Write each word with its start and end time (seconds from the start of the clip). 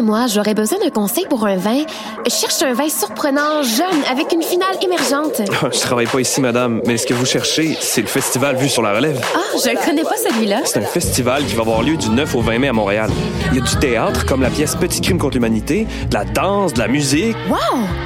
et 0.00 0.02
moi, 0.02 0.26
j'aurais 0.28 0.54
besoin 0.54 0.78
d'un 0.78 0.88
conseil 0.88 1.26
pour 1.28 1.46
un 1.46 1.56
vin. 1.56 1.82
Je 2.24 2.30
cherche 2.30 2.62
un 2.62 2.72
vin 2.72 2.88
surprenant, 2.88 3.62
jeune, 3.62 4.02
avec 4.10 4.32
une 4.32 4.42
finale 4.42 4.74
émergente. 4.82 5.42
Ah, 5.62 5.68
je 5.70 5.78
travaille 5.78 6.06
pas 6.06 6.20
ici, 6.20 6.40
madame, 6.40 6.80
mais 6.86 6.96
ce 6.96 7.06
que 7.06 7.12
vous 7.12 7.26
cherchez, 7.26 7.76
c'est 7.80 8.00
le 8.00 8.06
festival 8.06 8.56
Vue 8.56 8.70
sur 8.70 8.82
la 8.82 8.94
Relève. 8.94 9.20
Ah, 9.34 9.38
je 9.62 9.68
ne 9.68 9.84
connais 9.84 10.02
pas 10.02 10.16
celui-là. 10.16 10.60
C'est 10.64 10.78
un 10.78 10.86
festival 10.86 11.44
qui 11.44 11.54
va 11.54 11.62
avoir 11.62 11.82
lieu 11.82 11.98
du 11.98 12.08
9 12.08 12.34
au 12.34 12.40
20 12.40 12.58
mai 12.58 12.68
à 12.68 12.72
Montréal. 12.72 13.10
Il 13.52 13.58
y 13.58 13.60
a 13.60 13.64
du 13.64 13.76
théâtre, 13.76 14.24
comme 14.24 14.40
la 14.40 14.48
pièce 14.48 14.74
Petit 14.74 15.02
crime 15.02 15.18
contre 15.18 15.34
l'humanité, 15.34 15.86
de 16.08 16.14
la 16.14 16.24
danse, 16.24 16.72
de 16.72 16.78
la 16.78 16.88
musique. 16.88 17.36
Wow! 17.50 17.58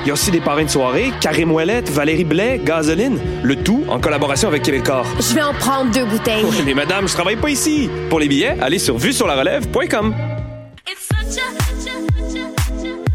Il 0.02 0.08
y 0.08 0.10
a 0.10 0.14
aussi 0.14 0.32
des 0.32 0.40
parrains 0.40 0.64
de 0.64 0.70
soirée, 0.70 1.12
Karim 1.20 1.52
Ouellette, 1.52 1.90
Valérie 1.90 2.24
Blais, 2.24 2.60
Gasoline. 2.64 3.20
Le 3.44 3.54
tout 3.56 3.84
en 3.88 4.00
collaboration 4.00 4.48
avec 4.48 4.64
Québecor. 4.64 5.06
Je 5.20 5.34
vais 5.34 5.42
en 5.42 5.54
prendre 5.54 5.92
deux 5.92 6.04
bouteilles. 6.04 6.44
Oui, 6.44 6.62
mais 6.66 6.74
madame, 6.74 7.06
je 7.06 7.14
travaille 7.14 7.36
pas 7.36 7.50
ici. 7.50 7.88
Pour 8.10 8.18
les 8.18 8.26
billets, 8.26 8.56
allez 8.60 8.80
sur 8.80 8.96
vuesurlarelève.com. 8.98 10.14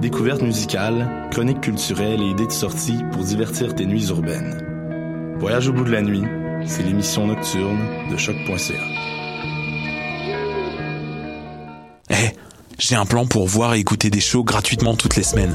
Découvertes 0.00 0.40
musicales, 0.40 1.28
chroniques 1.30 1.60
culturelles 1.60 2.22
et 2.22 2.30
idées 2.30 2.46
de 2.46 2.52
sortie 2.52 2.96
pour 3.12 3.22
divertir 3.22 3.74
tes 3.74 3.84
nuits 3.84 4.08
urbaines. 4.08 5.36
Voyage 5.38 5.68
au 5.68 5.74
bout 5.74 5.84
de 5.84 5.90
la 5.90 6.00
nuit, 6.00 6.24
c'est 6.64 6.82
l'émission 6.82 7.26
nocturne 7.26 7.78
de 8.10 8.16
choc.ca. 8.16 8.72
Eh, 12.08 12.30
j'ai 12.78 12.94
un 12.94 13.04
plan 13.04 13.26
pour 13.26 13.46
voir 13.46 13.74
et 13.74 13.78
écouter 13.78 14.08
des 14.08 14.20
shows 14.20 14.42
gratuitement 14.42 14.94
toutes 14.94 15.16
les 15.16 15.22
semaines. 15.22 15.54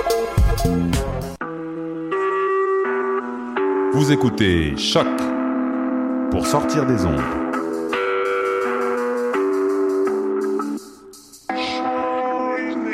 Vous 3.93 4.09
écoutez 4.09 4.77
Choc 4.77 5.05
pour 6.31 6.47
sortir 6.47 6.85
des 6.85 7.05
ondes. 7.05 7.19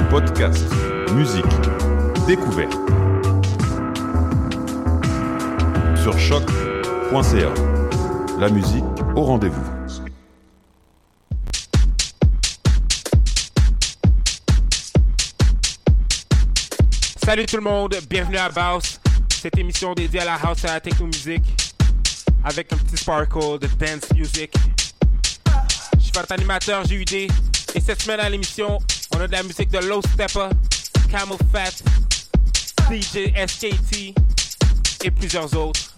Podcast, 0.09 0.65
musique, 1.13 1.45
découverte. 2.25 2.73
Sur 6.01 6.17
choc.ca. 6.17 7.53
La 8.39 8.49
musique 8.49 8.83
au 9.15 9.21
rendez-vous. 9.21 9.77
Salut 17.23 17.45
tout 17.45 17.57
le 17.57 17.61
monde, 17.61 17.95
bienvenue 18.09 18.37
à 18.37 18.49
Baus, 18.49 18.99
cette 19.41 19.57
émission 19.57 19.93
dédiée 19.93 20.21
à 20.21 20.25
la 20.25 20.35
house 20.35 20.63
et 20.63 20.67
à 20.67 20.73
la 20.73 20.79
techno 20.79 21.05
musique 21.05 21.43
avec 22.43 22.73
un 22.73 22.77
petit 22.77 22.97
sparkle 22.97 23.59
de 23.59 23.67
dance 23.67 24.11
music. 24.15 24.51
Je 25.97 26.03
suis 26.03 26.11
votre 26.13 26.31
animateur 26.31 26.83
JUD 26.85 27.13
et 27.13 27.29
cette 27.79 28.01
semaine 28.01 28.19
à 28.19 28.29
l'émission, 28.29 28.79
on 29.15 29.21
a 29.21 29.27
de 29.27 29.31
la 29.31 29.43
musique 29.43 29.69
de 29.69 29.79
Low 29.79 30.01
Stepper, 30.01 30.49
Camel 31.11 31.37
Fat, 31.51 31.83
DJ 32.89 33.31
SKT 33.47 34.13
et 35.03 35.11
plusieurs 35.11 35.53
autres. 35.55 35.93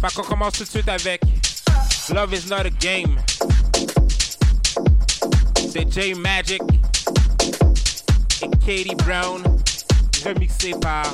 Fait 0.00 0.14
qu'on 0.14 0.22
commence 0.22 0.54
tout 0.54 0.64
de 0.64 0.68
suite 0.68 0.88
avec 0.88 1.22
Love 2.10 2.34
is 2.34 2.48
not 2.48 2.66
a 2.66 2.70
game 2.70 3.16
de 5.74 5.90
J 5.90 6.14
Magic 6.14 6.62
et 8.42 8.48
Katie 8.64 8.94
Brown, 8.96 9.42
remixé 10.24 10.72
par 10.80 11.04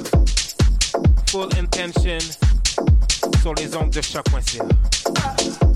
Full 1.26 1.48
Intention 1.58 2.18
sur 3.42 3.54
les 3.54 3.74
ondes 3.74 3.90
de 3.90 4.00
choc.ca. 4.00 5.69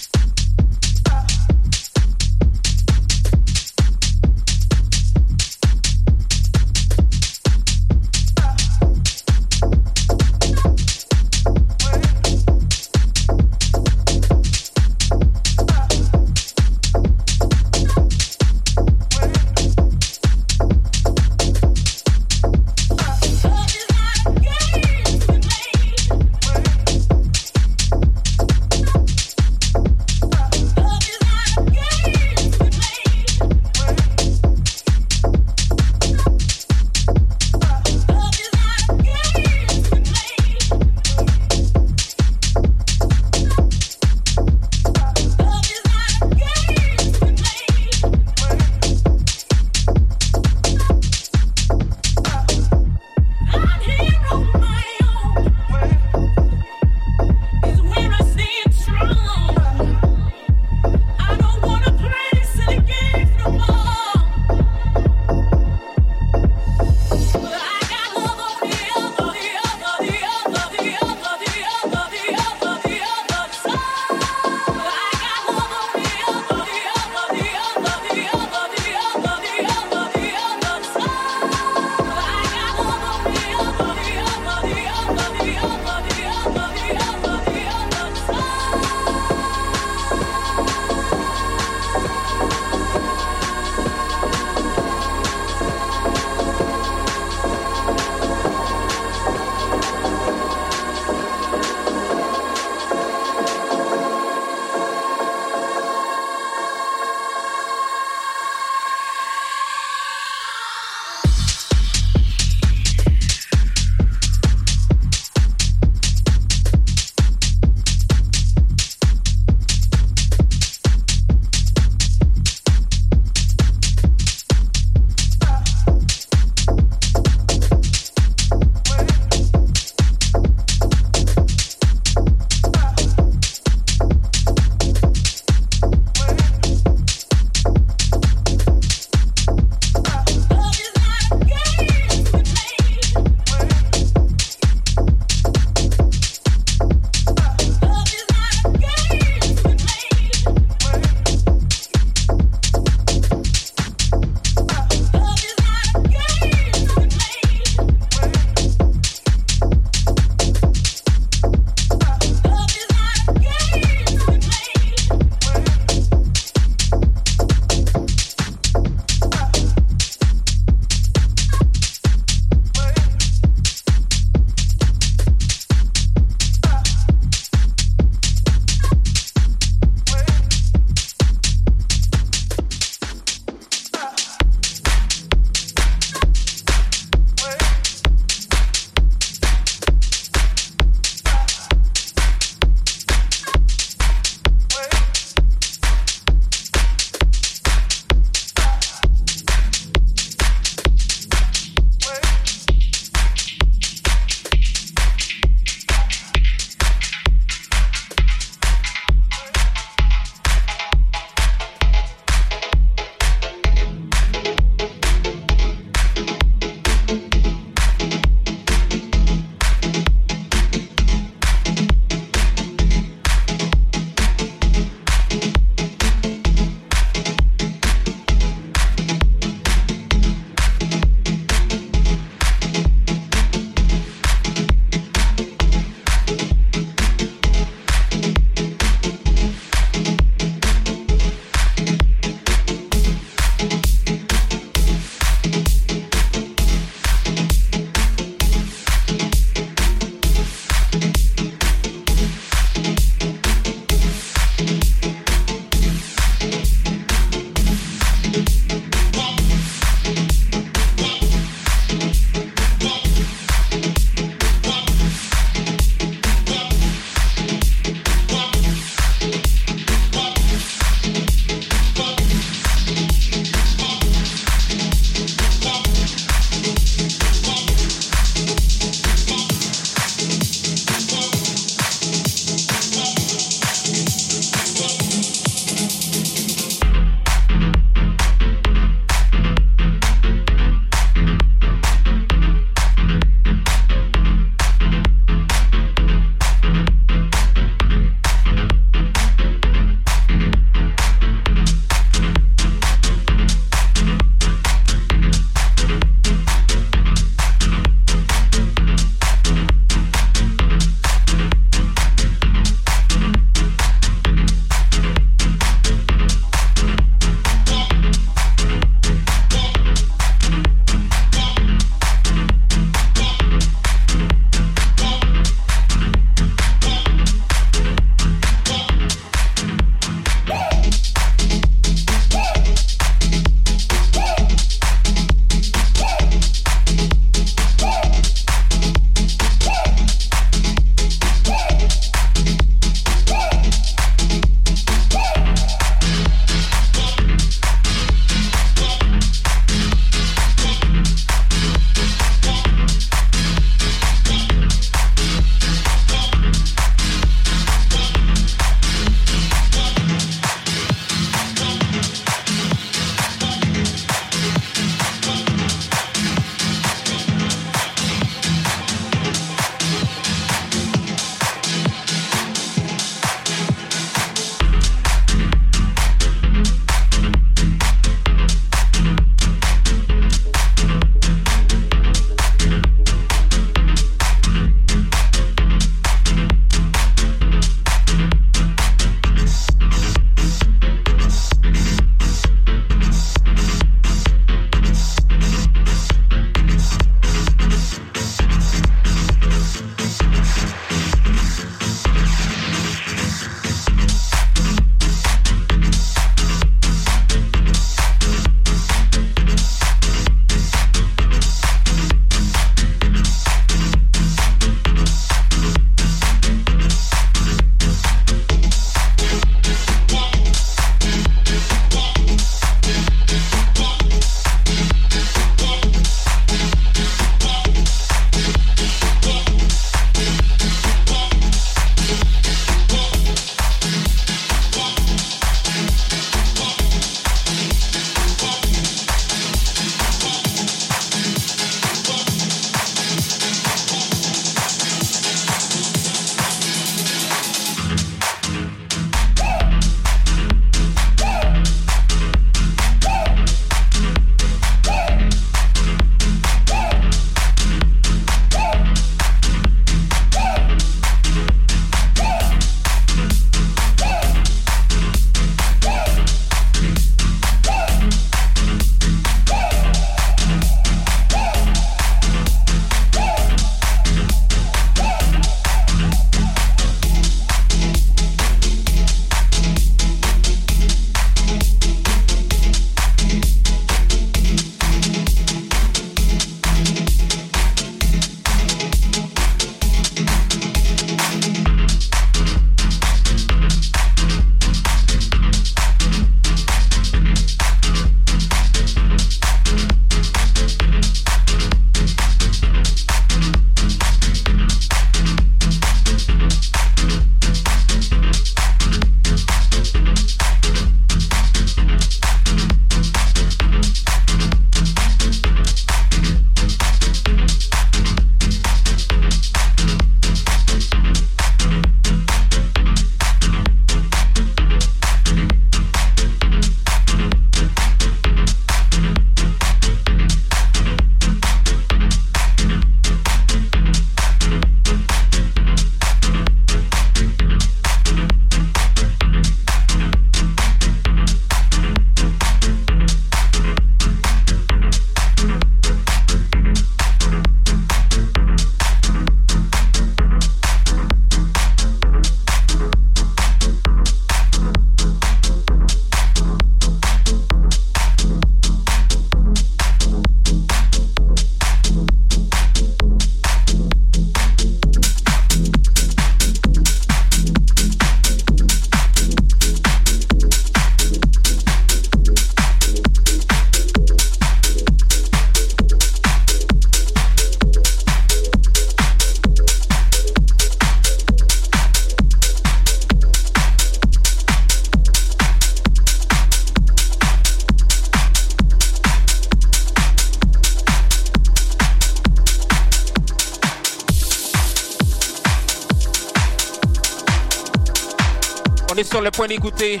On 599.44 599.46
est 599.46 599.56
sur 599.56 599.64
le 599.64 599.70
point 599.70 600.00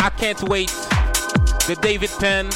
I 0.00 0.08
Can't 0.18 0.48
Wait. 0.48 0.66
De 1.68 1.74
David 1.74 2.10
Penn 2.18 2.48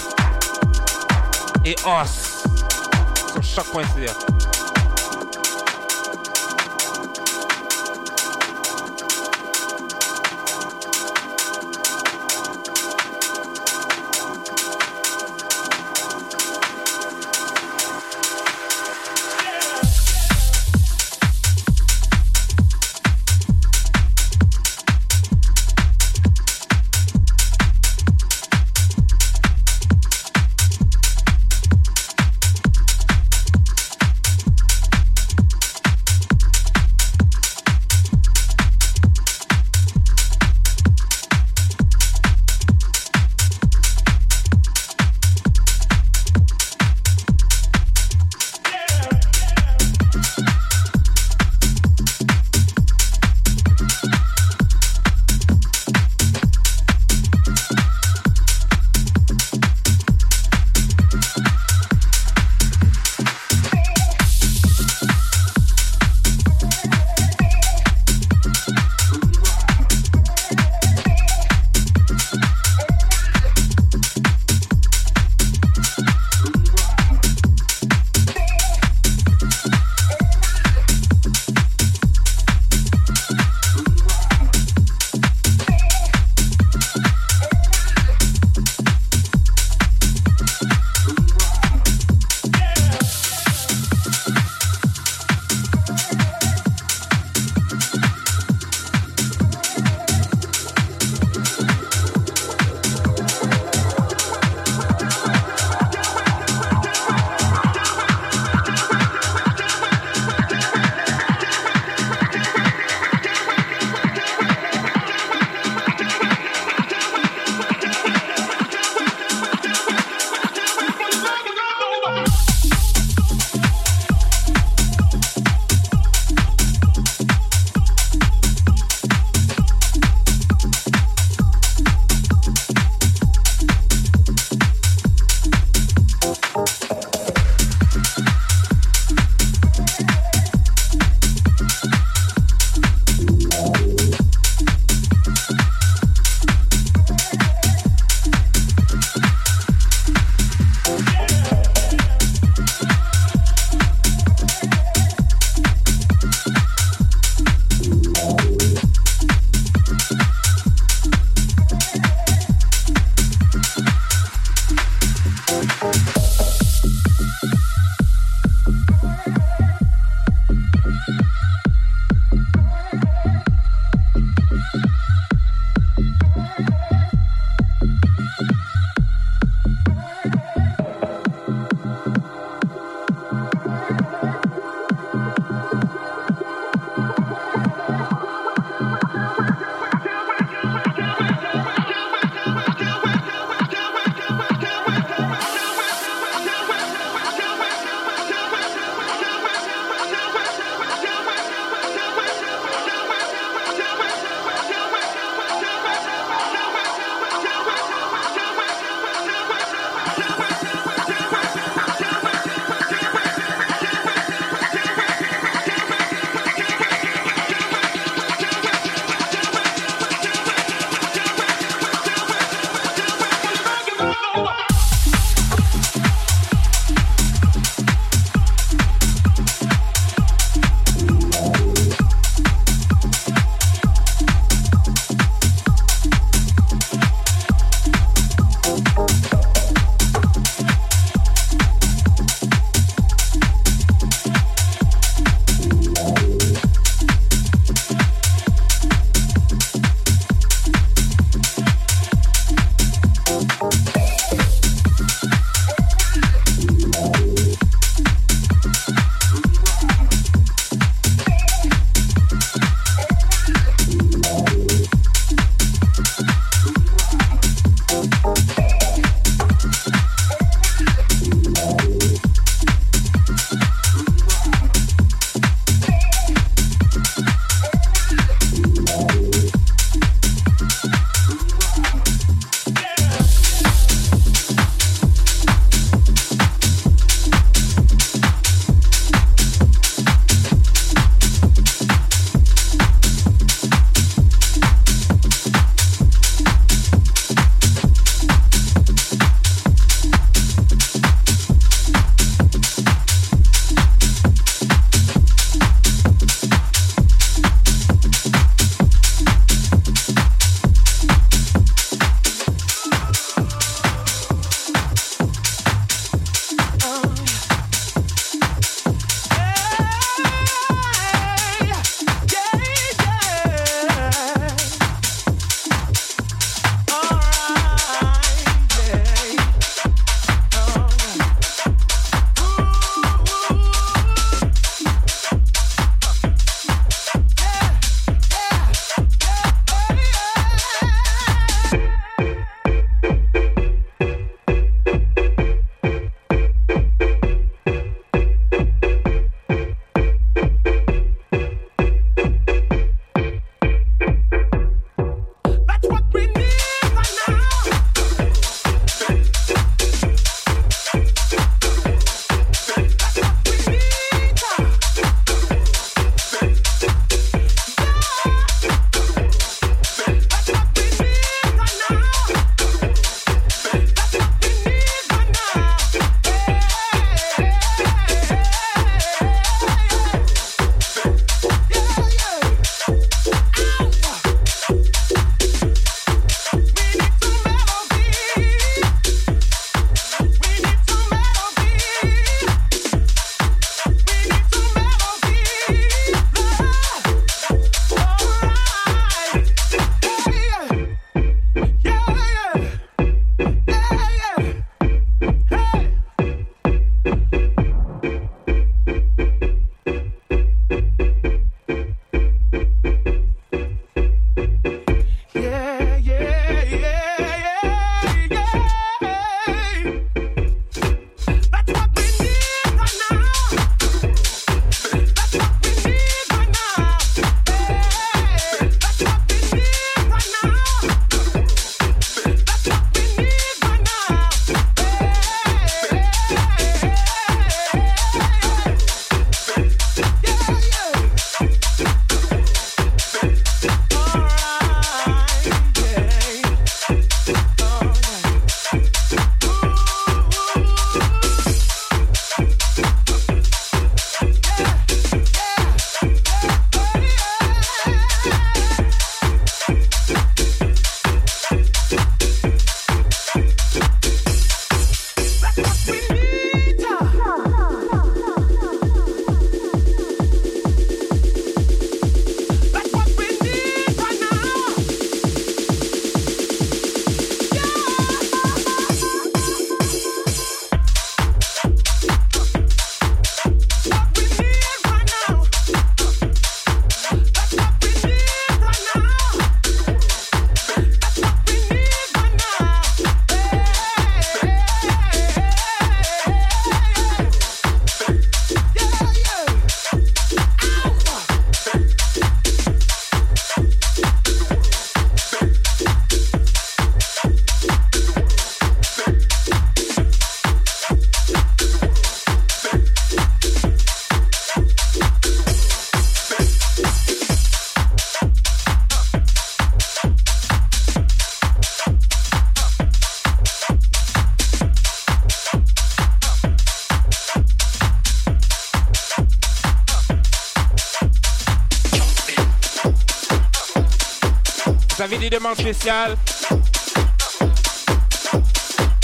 demandes 535.35 535.59
spéciales, 535.59 536.17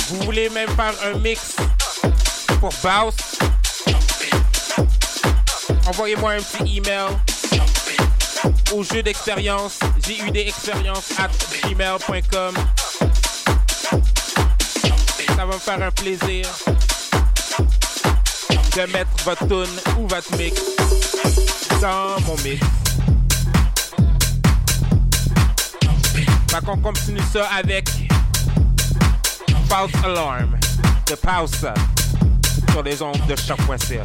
vous 0.09 0.23
voulez 0.23 0.49
même 0.49 0.69
faire 0.77 0.95
un 1.05 1.19
mix 1.19 1.57
pour 2.61 2.73
Baus, 2.85 3.17
envoyez-moi 5.89 6.33
un 6.33 6.43
petit 6.43 6.77
email 6.77 7.09
au 8.73 8.85
jeu 8.85 9.03
d'expérience, 9.03 9.81
expérience 10.33 11.11
at 11.19 11.31
gmail.com. 11.67 12.55
Ça 15.27 15.45
va 15.45 15.47
me 15.47 15.59
faire 15.59 15.83
un 15.83 15.91
plaisir 15.91 16.47
de 18.77 18.93
mettre 18.93 19.11
votre 19.25 19.49
tune 19.49 19.81
ou 19.99 20.07
votre 20.07 20.37
mix 20.37 20.63
dans 21.81 22.21
mon 22.21 22.37
mix. 22.45 22.80
Fait 26.61 26.67
qu'on 26.67 26.77
continue 26.79 27.21
ça 27.33 27.47
avec 27.59 27.87
Pulse 29.47 30.05
Alarm 30.05 30.59
de 31.09 31.15
Pause 31.15 31.73
sur 32.71 32.83
les 32.83 33.01
ondes 33.01 33.27
de 33.27 33.37
choc.ca. 33.37 34.03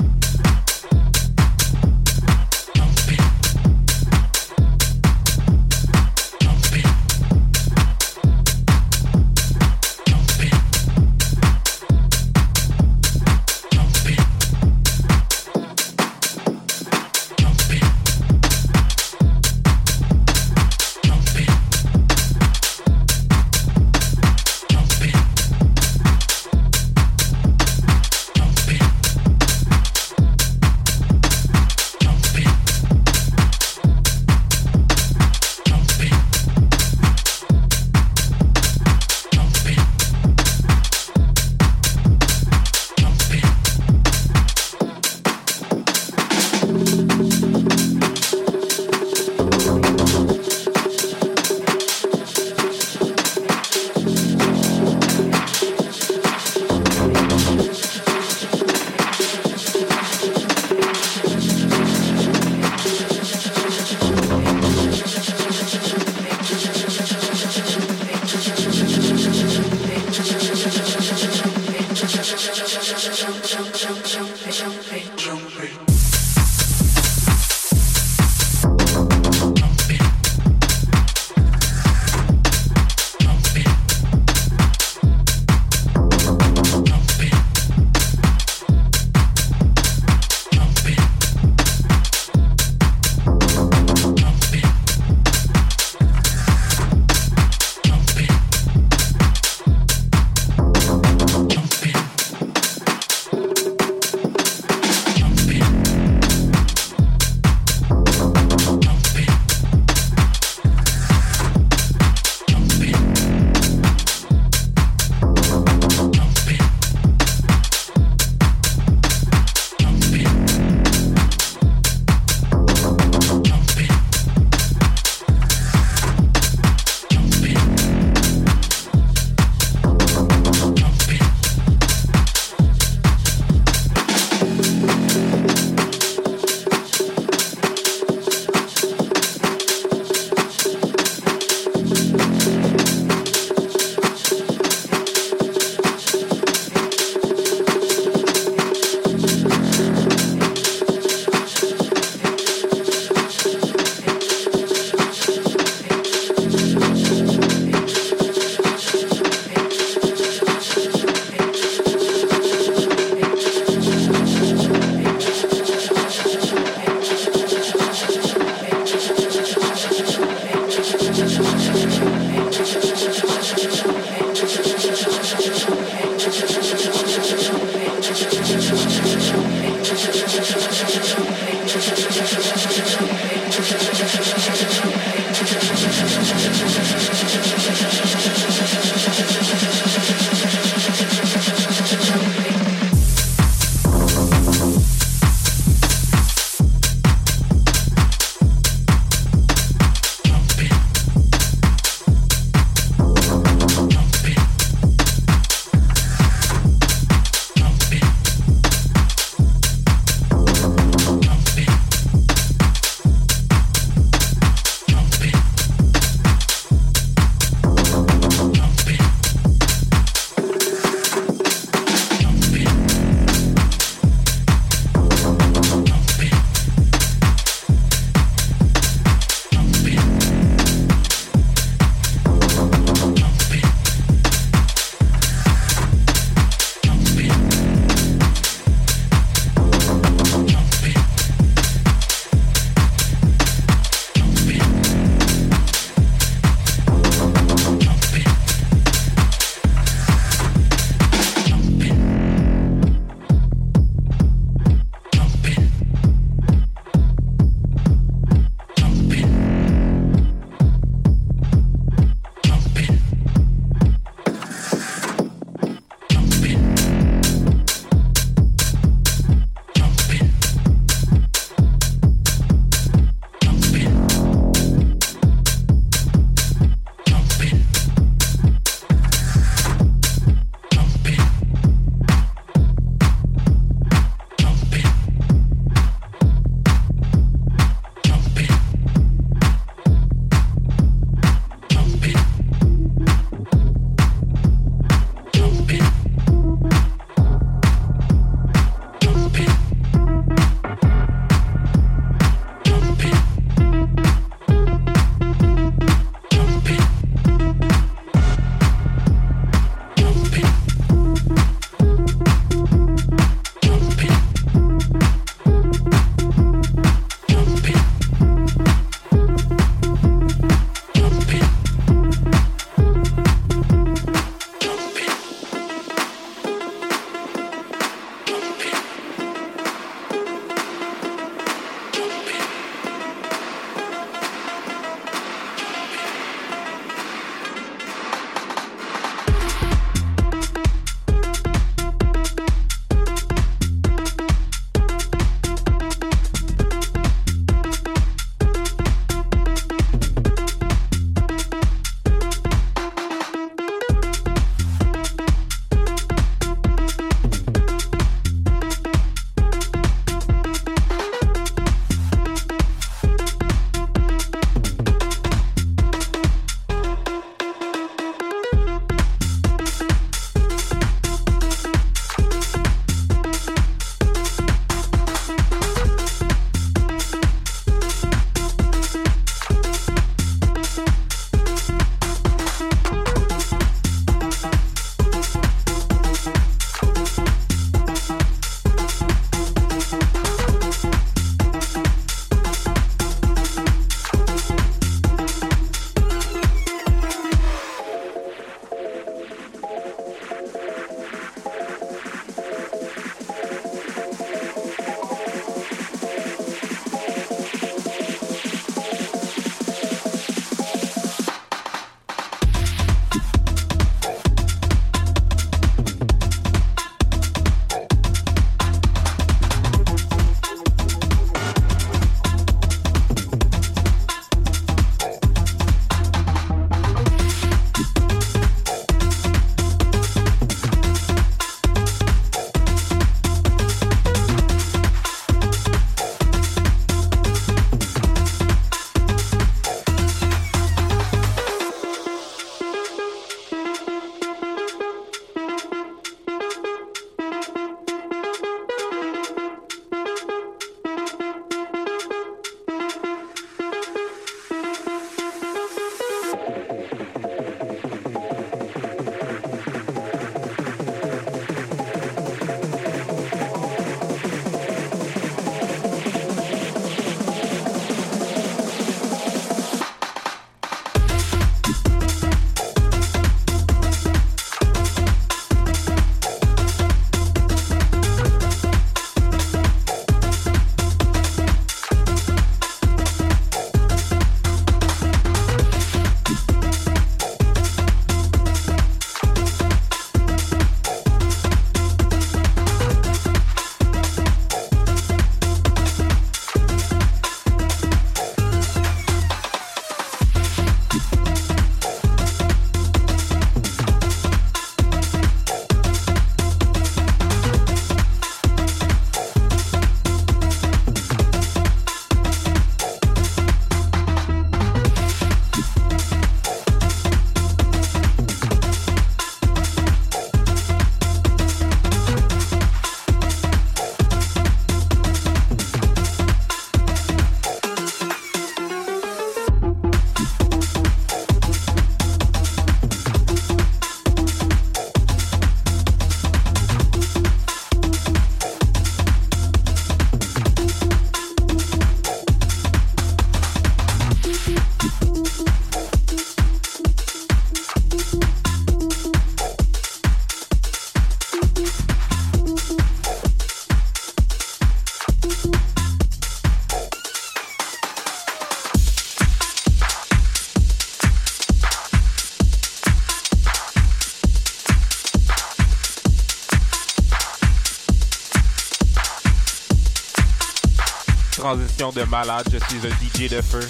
De 571.55 572.03
malade, 572.09 572.45
je 572.51 572.57
suis 572.57 572.85
un 572.85 572.89
DJ 572.89 573.29
de 573.29 573.41
feu. 573.41 573.65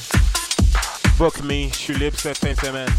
Book 1.19 1.39
me, 1.43 1.69
je 1.69 1.75
suis 1.75 1.93
libre 1.93 2.17
cette 2.17 2.39
fin 2.39 2.53
de 2.53 2.59
semaine. 2.59 2.89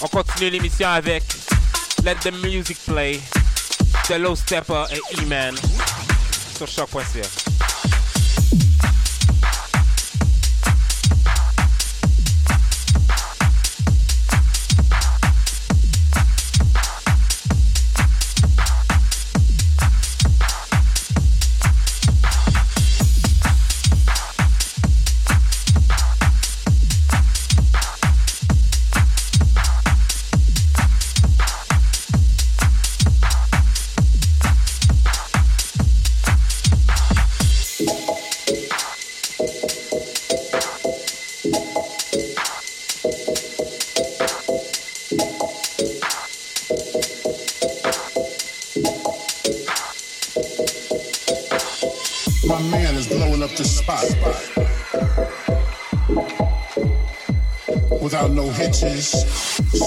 On 0.00 0.08
continue 0.08 0.48
l'émission 0.48 0.88
avec 0.88 1.22
Let 2.02 2.14
the 2.22 2.32
Music 2.42 2.78
Play 2.86 3.20
de 4.08 4.14
Low 4.14 4.34
Stepper 4.34 4.84
et 4.90 5.22
E-Man 5.22 5.54
sur 6.56 6.66
choc.ca. 6.66 7.41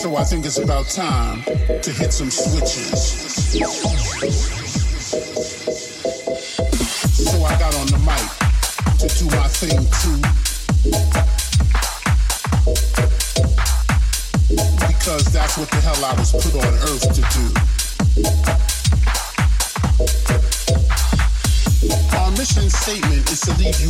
So 0.05 0.15
I 0.17 0.23
think 0.23 0.45
it's 0.45 0.59
about 0.59 0.87
time 0.87 1.41
to 1.41 1.91
hit 1.91 2.13
some 2.13 2.29
switches. 2.29 3.57
So 7.25 7.43
I 7.43 7.57
got 7.57 7.73
on 7.73 7.87
the 7.87 7.97
mic 8.05 8.29
to 8.99 9.07
do 9.17 9.25
my 9.35 9.47
thing 9.47 9.89
too. 9.97 10.21
Because 14.85 15.25
that's 15.33 15.57
what 15.57 15.71
the 15.71 15.81
hell 15.81 16.05
I 16.05 16.13
was 16.19 16.31
put 16.33 16.53
on 16.53 16.73
earth 16.85 17.09
to 17.15 17.21
do. 17.33 17.49
Our 22.15 22.29
mission 22.37 22.69
statement 22.69 23.31
is 23.31 23.41
to 23.41 23.55
leave 23.57 23.81
you 23.81 23.89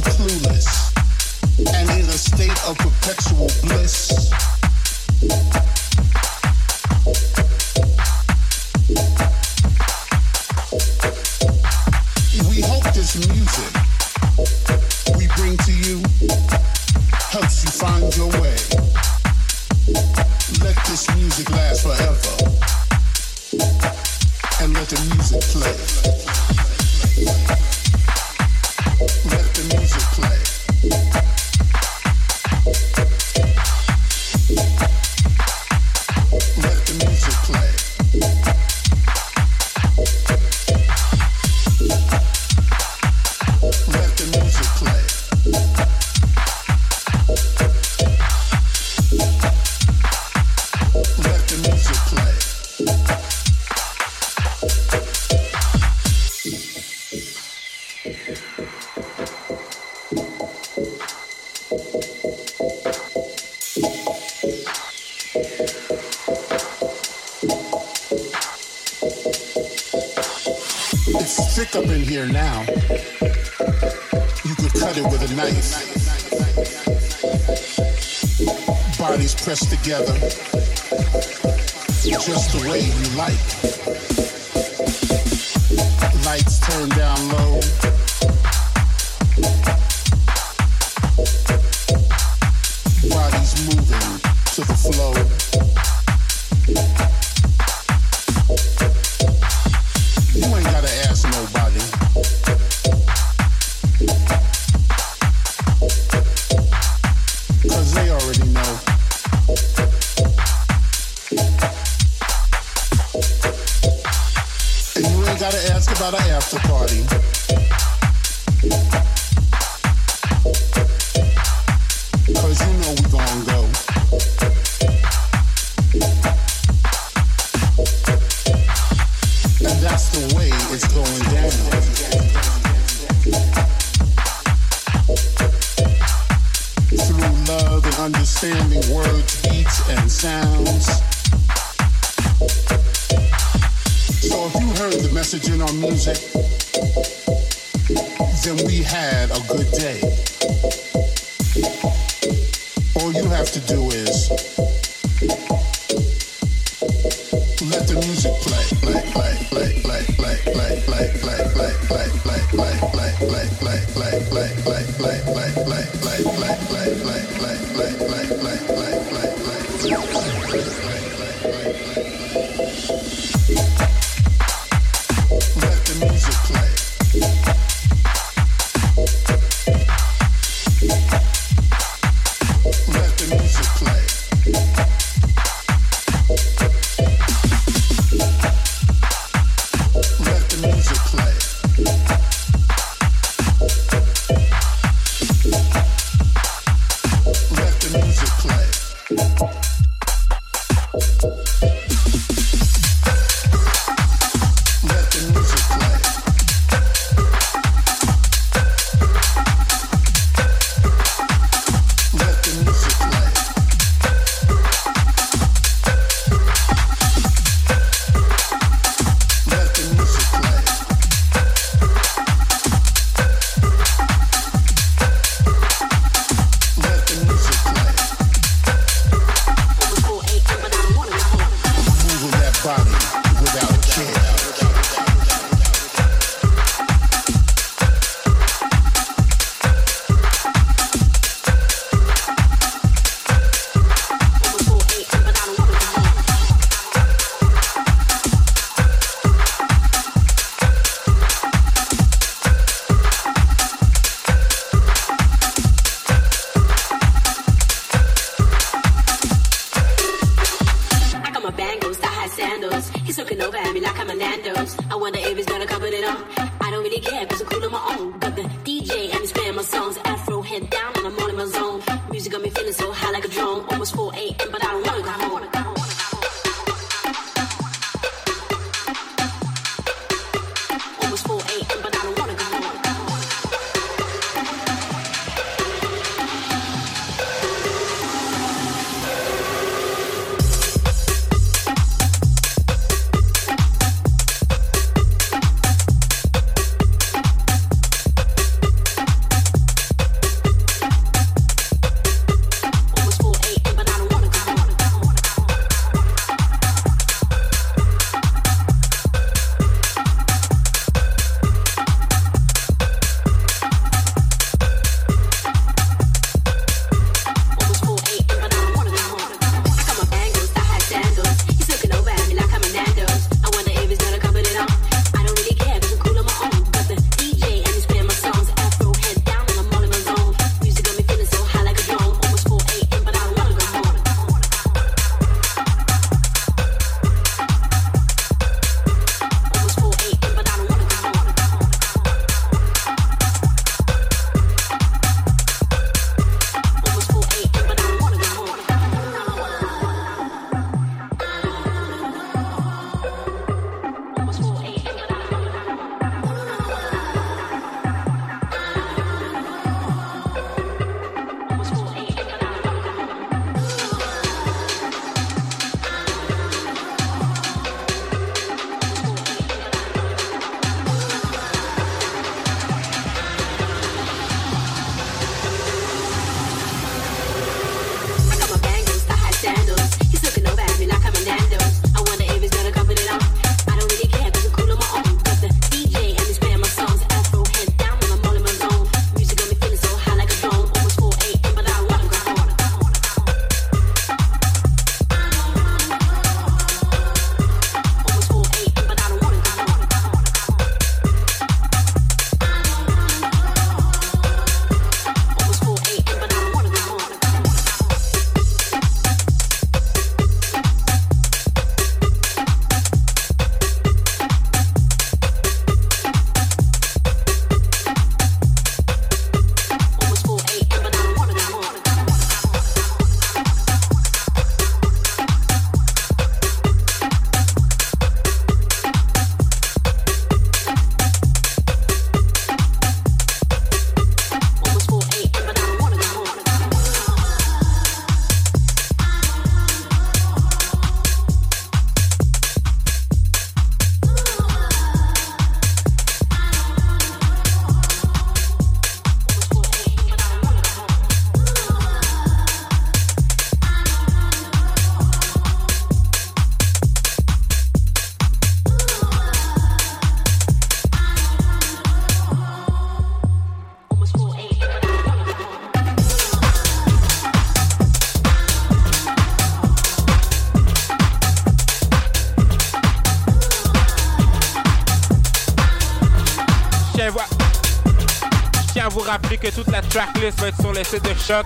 le 480.76 480.99
de 480.99 481.19
Choc. 481.19 481.45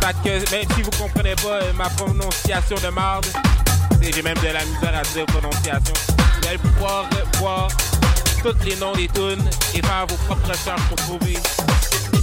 Fait 0.00 0.16
que 0.24 0.50
même 0.50 0.66
si 0.74 0.82
vous 0.82 0.90
comprenez 0.90 1.36
pas 1.36 1.62
euh, 1.62 1.72
ma 1.74 1.88
prononciation 1.90 2.76
de 2.82 2.88
marde, 2.88 3.26
j'ai 4.02 4.22
même 4.22 4.36
de 4.38 4.48
la 4.48 4.64
misère 4.64 4.92
à 4.98 5.02
dire 5.14 5.24
prononciation, 5.26 5.94
vous 6.16 6.48
allez 6.48 6.58
pouvoir 6.58 7.04
euh, 7.14 7.38
voir 7.38 7.68
tous 8.42 8.56
les 8.66 8.74
noms 8.76 8.92
des 8.92 9.06
tunes 9.08 9.48
et 9.74 9.82
faire 9.82 10.06
vos 10.08 10.16
propres 10.16 10.48
recherches 10.48 10.82
pour 10.88 10.96
trouver 10.96 11.38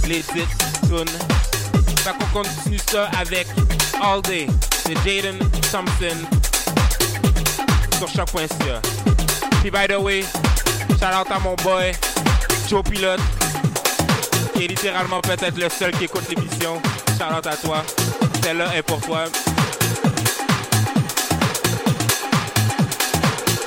les 0.06 0.22
dites 0.34 0.58
tunes. 0.86 1.18
Fait 2.04 2.12
qu'on 2.12 2.42
continue 2.42 2.78
ça 2.90 3.08
avec 3.18 3.46
All 4.02 4.20
Day 4.20 4.46
de 4.86 4.94
Jaden 4.96 5.38
Thompson 5.70 6.18
sur 7.98 8.08
choc.ca. 8.08 8.80
Puis 9.62 9.70
by 9.70 9.86
the 9.88 9.98
way, 9.98 10.22
shout 11.00 11.14
out 11.14 11.30
à 11.30 11.38
mon 11.38 11.54
boy 11.64 11.92
Joe 12.68 12.82
Pilote 12.82 13.20
T'es 14.62 14.68
littéralement 14.68 15.20
peut-être 15.20 15.58
le 15.58 15.68
seul 15.68 15.90
qui 15.90 16.04
écoute 16.04 16.22
l'émission. 16.28 16.80
Charlotte 17.18 17.48
à 17.48 17.56
toi. 17.56 17.82
Celle-là 18.44 18.76
est 18.76 18.82
pour 18.82 19.00
toi. 19.00 19.24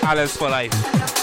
Alice 0.07 0.37
for 0.37 0.49
life. 0.49 1.14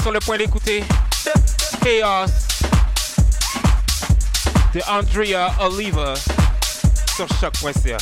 Sur 0.00 0.12
le 0.12 0.20
point 0.20 0.38
d'écouter 0.38 0.84
Chaos 1.82 2.26
de 4.74 4.80
Andrea 4.88 5.52
Oliva 5.60 6.14
sur 7.16 7.26
choc.ca. 7.40 7.98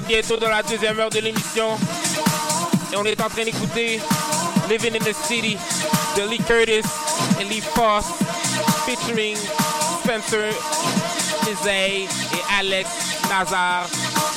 Bientôt 0.00 0.38
dans 0.38 0.48
la 0.48 0.62
deuxième 0.62 0.98
heure 1.00 1.10
de 1.10 1.18
l'émission. 1.18 1.76
Et 2.92 2.96
on 2.96 3.04
est 3.04 3.20
en 3.20 3.28
train 3.28 3.44
d'écouter 3.44 4.00
Living 4.70 4.96
in 4.96 5.04
the 5.04 5.14
City 5.14 5.58
de 6.16 6.30
Lee 6.30 6.38
Curtis 6.38 6.88
et 7.38 7.44
Lee 7.44 7.60
Foss 7.60 8.06
featuring 8.86 9.36
Spencer 10.02 10.50
Izay 11.50 12.04
et 12.04 12.58
Alex 12.58 12.88
Nazar 13.28 13.86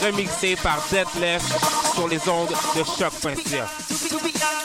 remixé 0.04 0.58
par 0.58 0.78
Detlef 0.92 1.42
sur 1.94 2.08
les 2.10 2.20
ondes 2.28 2.54
de 2.76 2.84
choc.ca. 2.84 4.65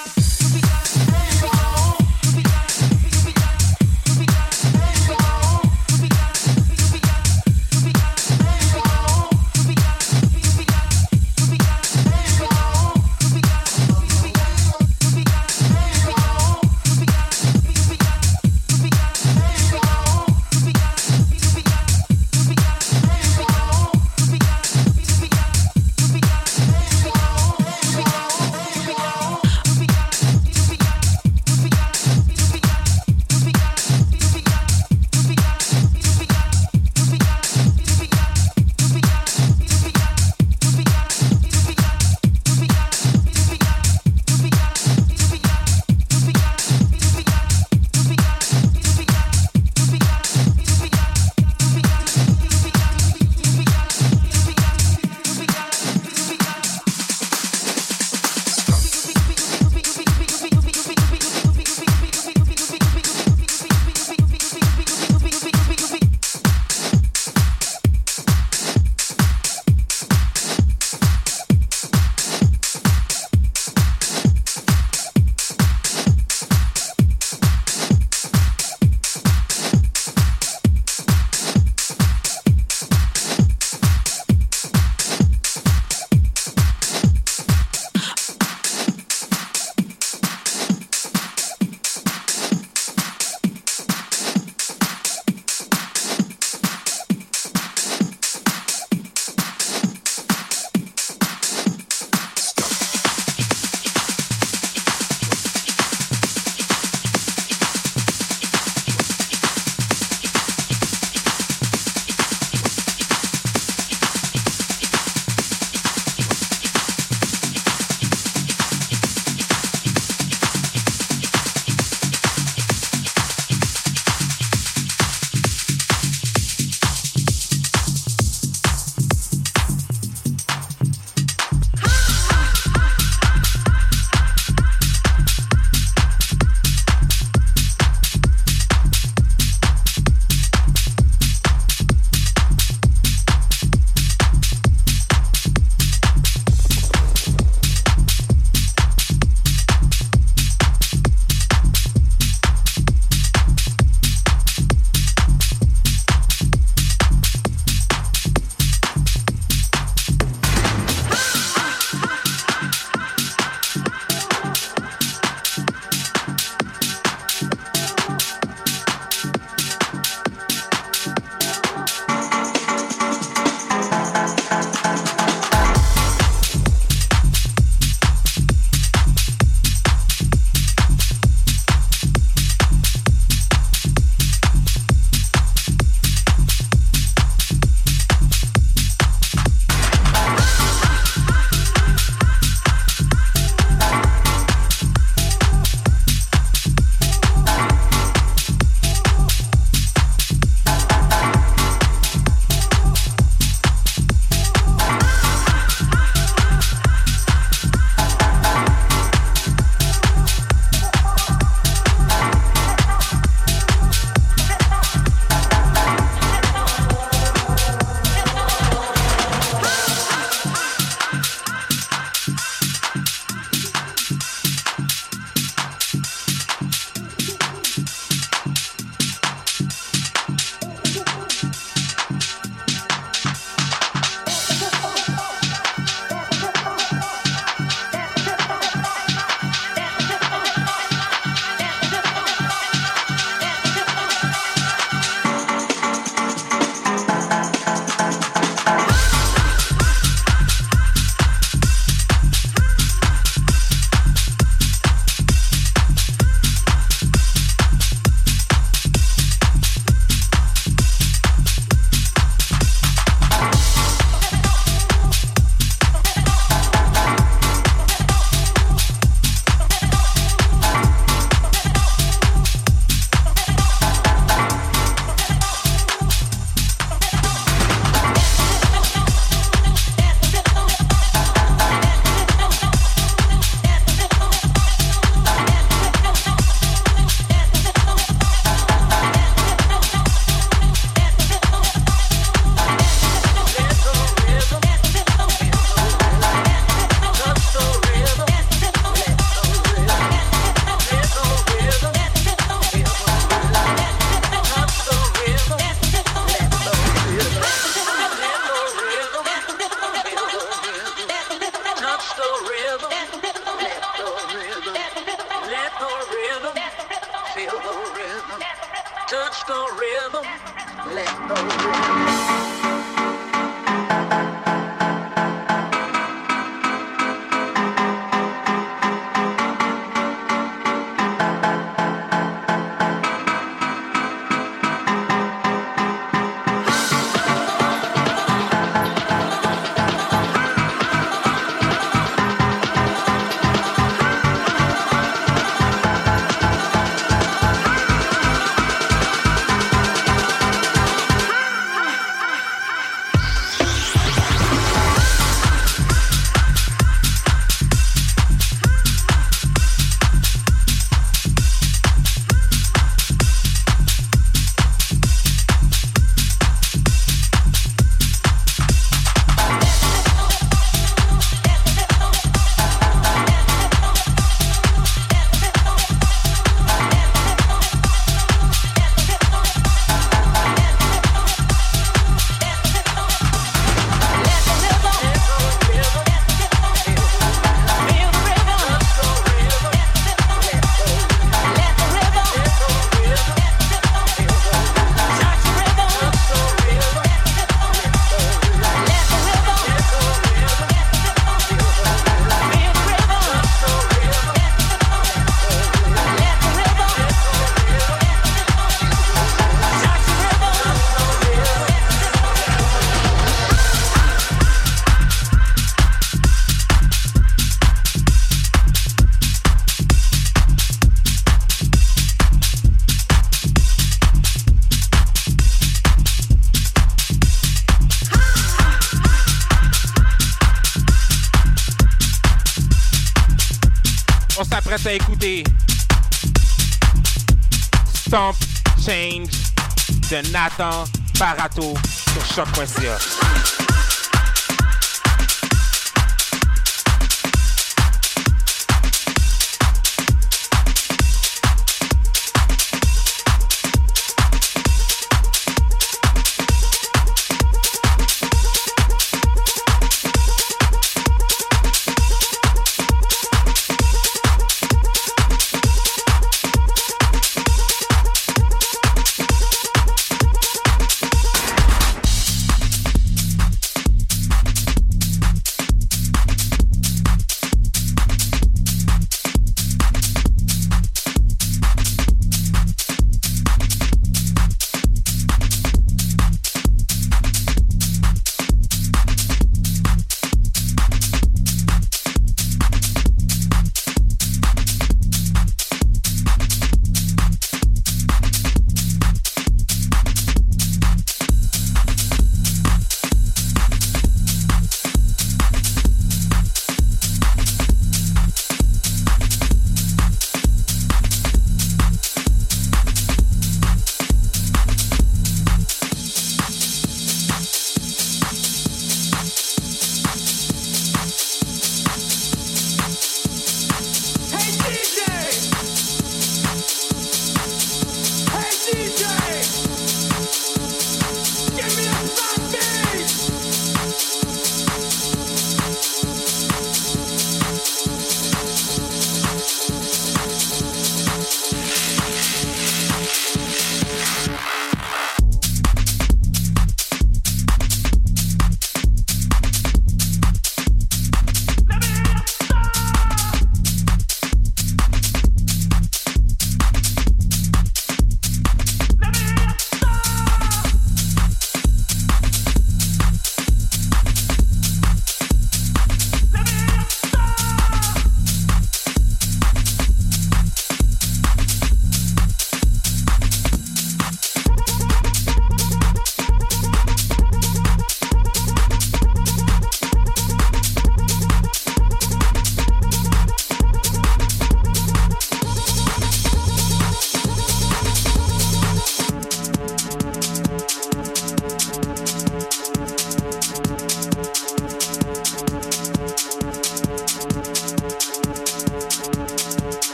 de 440.10 440.22
Nathan 440.32 440.84
Barato 441.18 441.74
sur 442.12 442.24
choc.ca. 442.34 443.39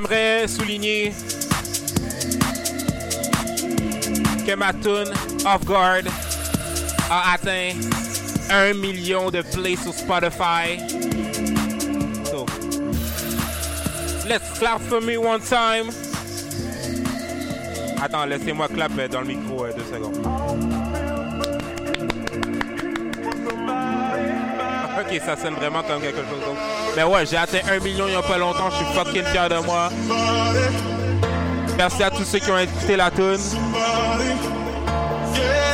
J'aimerais 0.00 0.46
souligner 0.46 1.12
que 4.46 4.54
ma 4.54 4.72
tune 4.72 5.12
Off 5.44 5.64
Guard 5.64 6.04
a 7.10 7.32
atteint 7.32 7.72
1 8.48 8.74
million 8.74 9.28
de 9.28 9.42
plays 9.42 9.74
sur 9.74 9.92
Spotify. 9.92 10.78
Let's 14.28 14.56
clap 14.60 14.80
for 14.82 15.00
me 15.00 15.16
one 15.16 15.40
time. 15.40 15.90
Attends, 18.00 18.26
laissez-moi 18.26 18.68
clap 18.68 18.92
euh, 18.96 19.08
dans 19.08 19.22
le 19.22 19.26
micro 19.26 19.64
euh, 19.64 19.72
deux 19.72 19.82
secondes. 19.82 20.24
Ok, 25.00 25.20
ça 25.24 25.36
sonne 25.36 25.54
vraiment 25.54 25.82
comme 25.82 26.00
quelque 26.02 26.16
chose 26.16 26.40
d'autre. 26.44 26.77
Mais 26.98 27.04
ouais, 27.04 27.24
j'ai 27.26 27.36
atteint 27.36 27.60
1 27.70 27.78
million 27.78 28.08
il 28.08 28.12
y 28.14 28.16
a 28.16 28.22
pas 28.22 28.38
longtemps. 28.38 28.70
Je 28.70 28.76
suis 28.78 28.92
fucking 28.92 29.22
fier 29.26 29.48
de 29.48 29.64
moi. 29.64 29.88
Merci 31.76 32.02
à 32.02 32.10
tous 32.10 32.24
ceux 32.24 32.40
qui 32.40 32.50
ont 32.50 32.58
écouté 32.58 32.96
la 32.96 33.08
tune. 33.08 33.38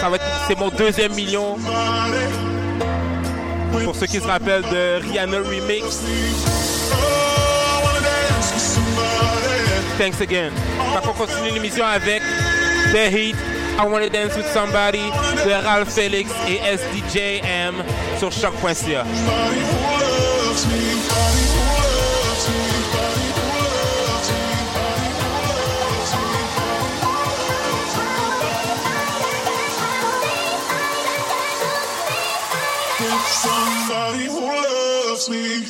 Va 0.02 0.18
c'est 0.46 0.58
mon 0.58 0.68
deuxième 0.68 1.14
million. 1.14 1.56
Pour 3.84 3.96
ceux 3.96 4.04
qui 4.04 4.20
se 4.20 4.26
rappellent 4.26 4.68
de 4.70 5.00
Rihanna 5.00 5.38
Remix. 5.38 6.00
Thanks 9.98 10.20
again. 10.20 10.50
Fait 10.92 11.06
qu'on 11.06 11.14
continue 11.14 11.52
l'émission 11.54 11.86
avec 11.86 12.20
The 12.92 13.10
Heat, 13.10 13.36
I 13.78 13.86
Wanna 13.88 14.10
Dance 14.10 14.36
With 14.36 14.52
Somebody 14.52 15.10
de 15.46 15.66
Ralph 15.66 15.88
Felix 15.88 16.30
et 16.46 16.60
SDJM 16.76 17.82
sur 18.18 18.30
choc.ca. 18.30 19.06
Somebody 33.44 34.24
who 34.24 34.40
loves 34.40 35.28
me. 35.28 35.64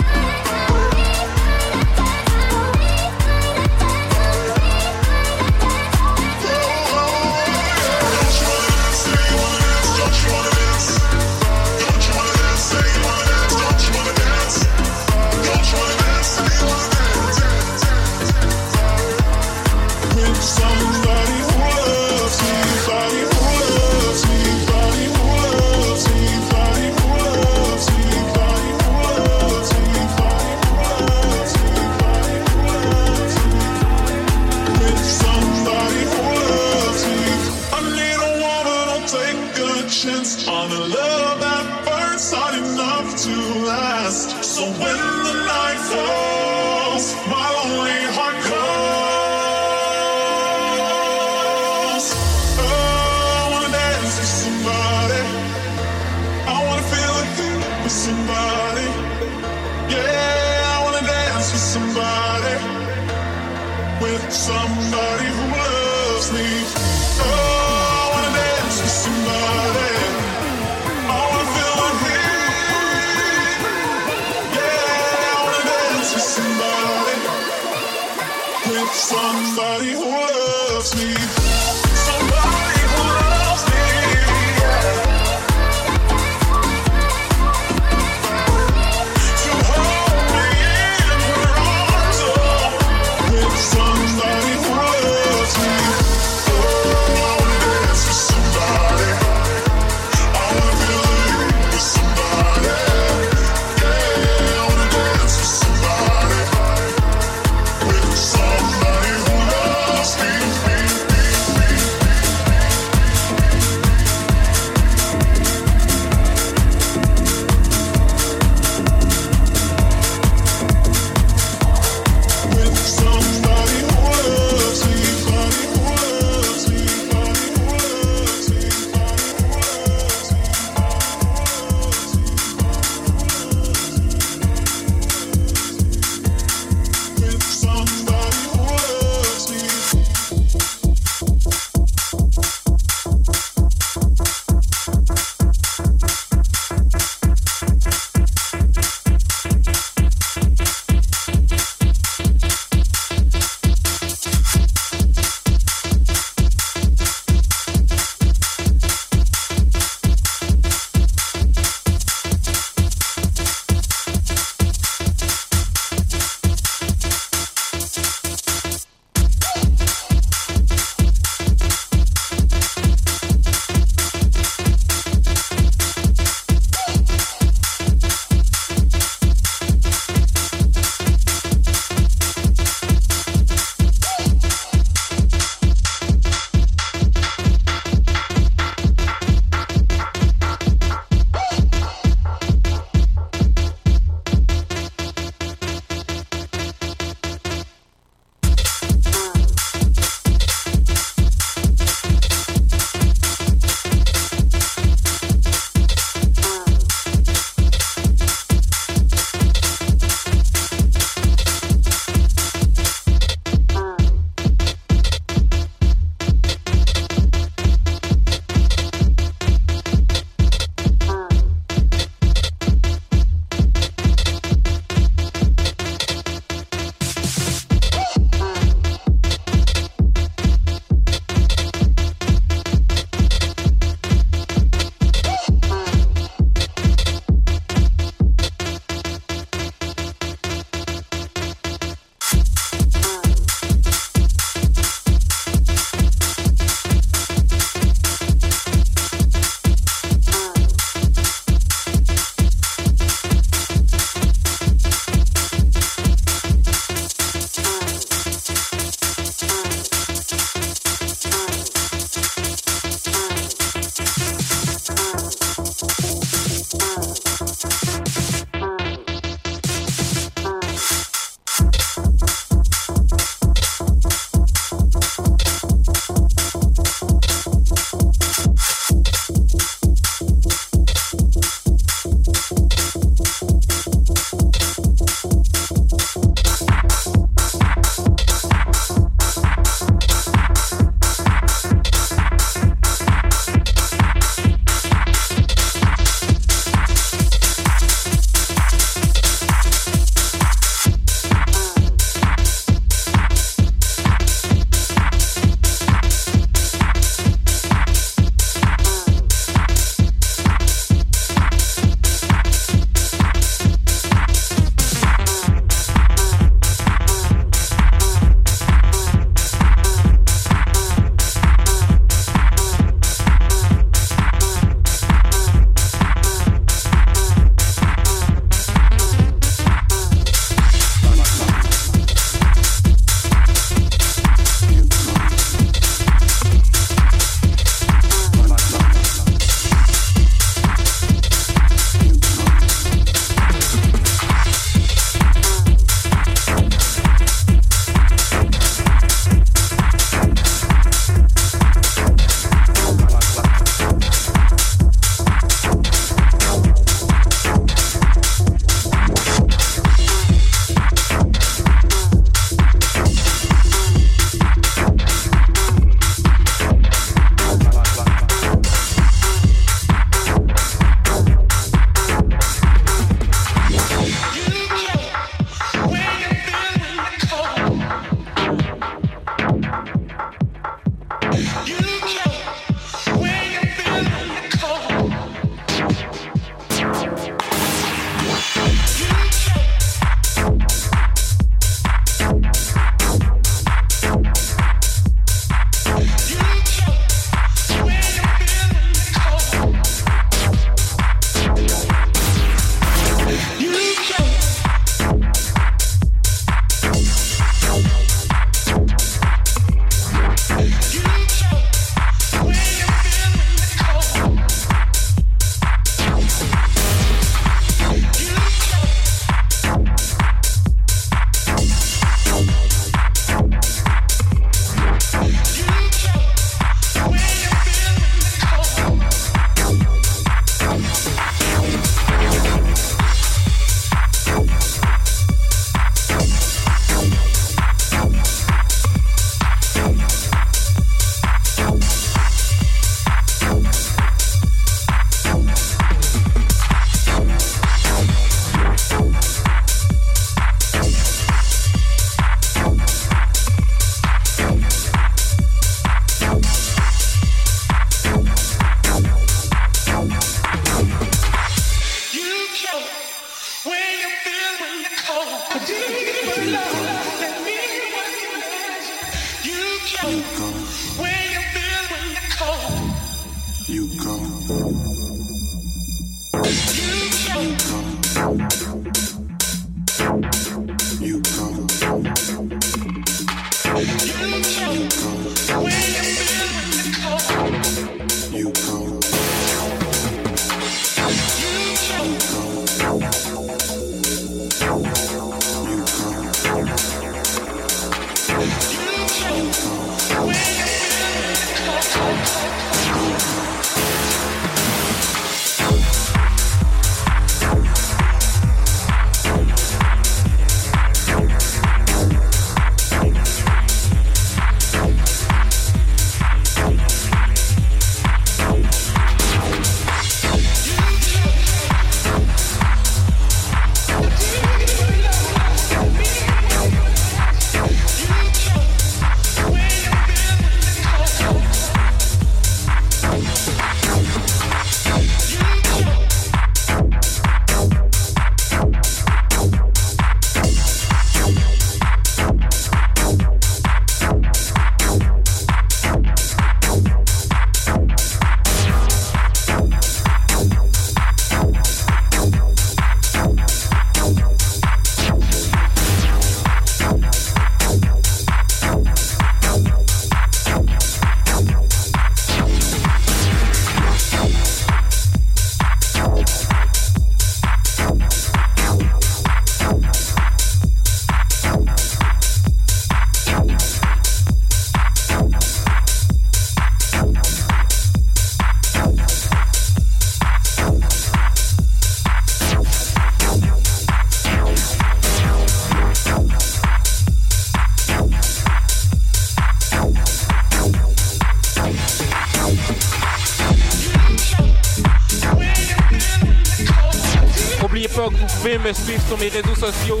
Pouvez 598.42 598.58
me 598.58 598.72
suivre 598.72 599.02
sur 599.06 599.16
mes 599.18 599.28
réseaux 599.28 599.54
sociaux. 599.54 600.00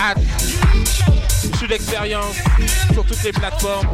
À 0.00 0.14
Je 1.42 1.56
suis 1.56 1.68
d'expérience 1.68 2.34
sur 2.92 3.04
toutes 3.04 3.22
les 3.22 3.30
plateformes. 3.30 3.86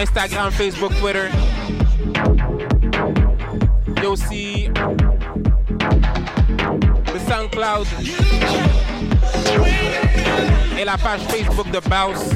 Instagram, 0.00 0.50
Facebook, 0.50 0.92
Twitter. 0.98 1.28
Il 3.96 4.02
y 4.02 4.06
a 4.06 4.08
aussi 4.08 4.70
le 7.12 7.20
SoundCloud 7.28 7.86
et 10.80 10.84
la 10.86 10.96
page 10.96 11.20
Facebook 11.28 11.70
de 11.70 11.80
Baus 11.80 12.30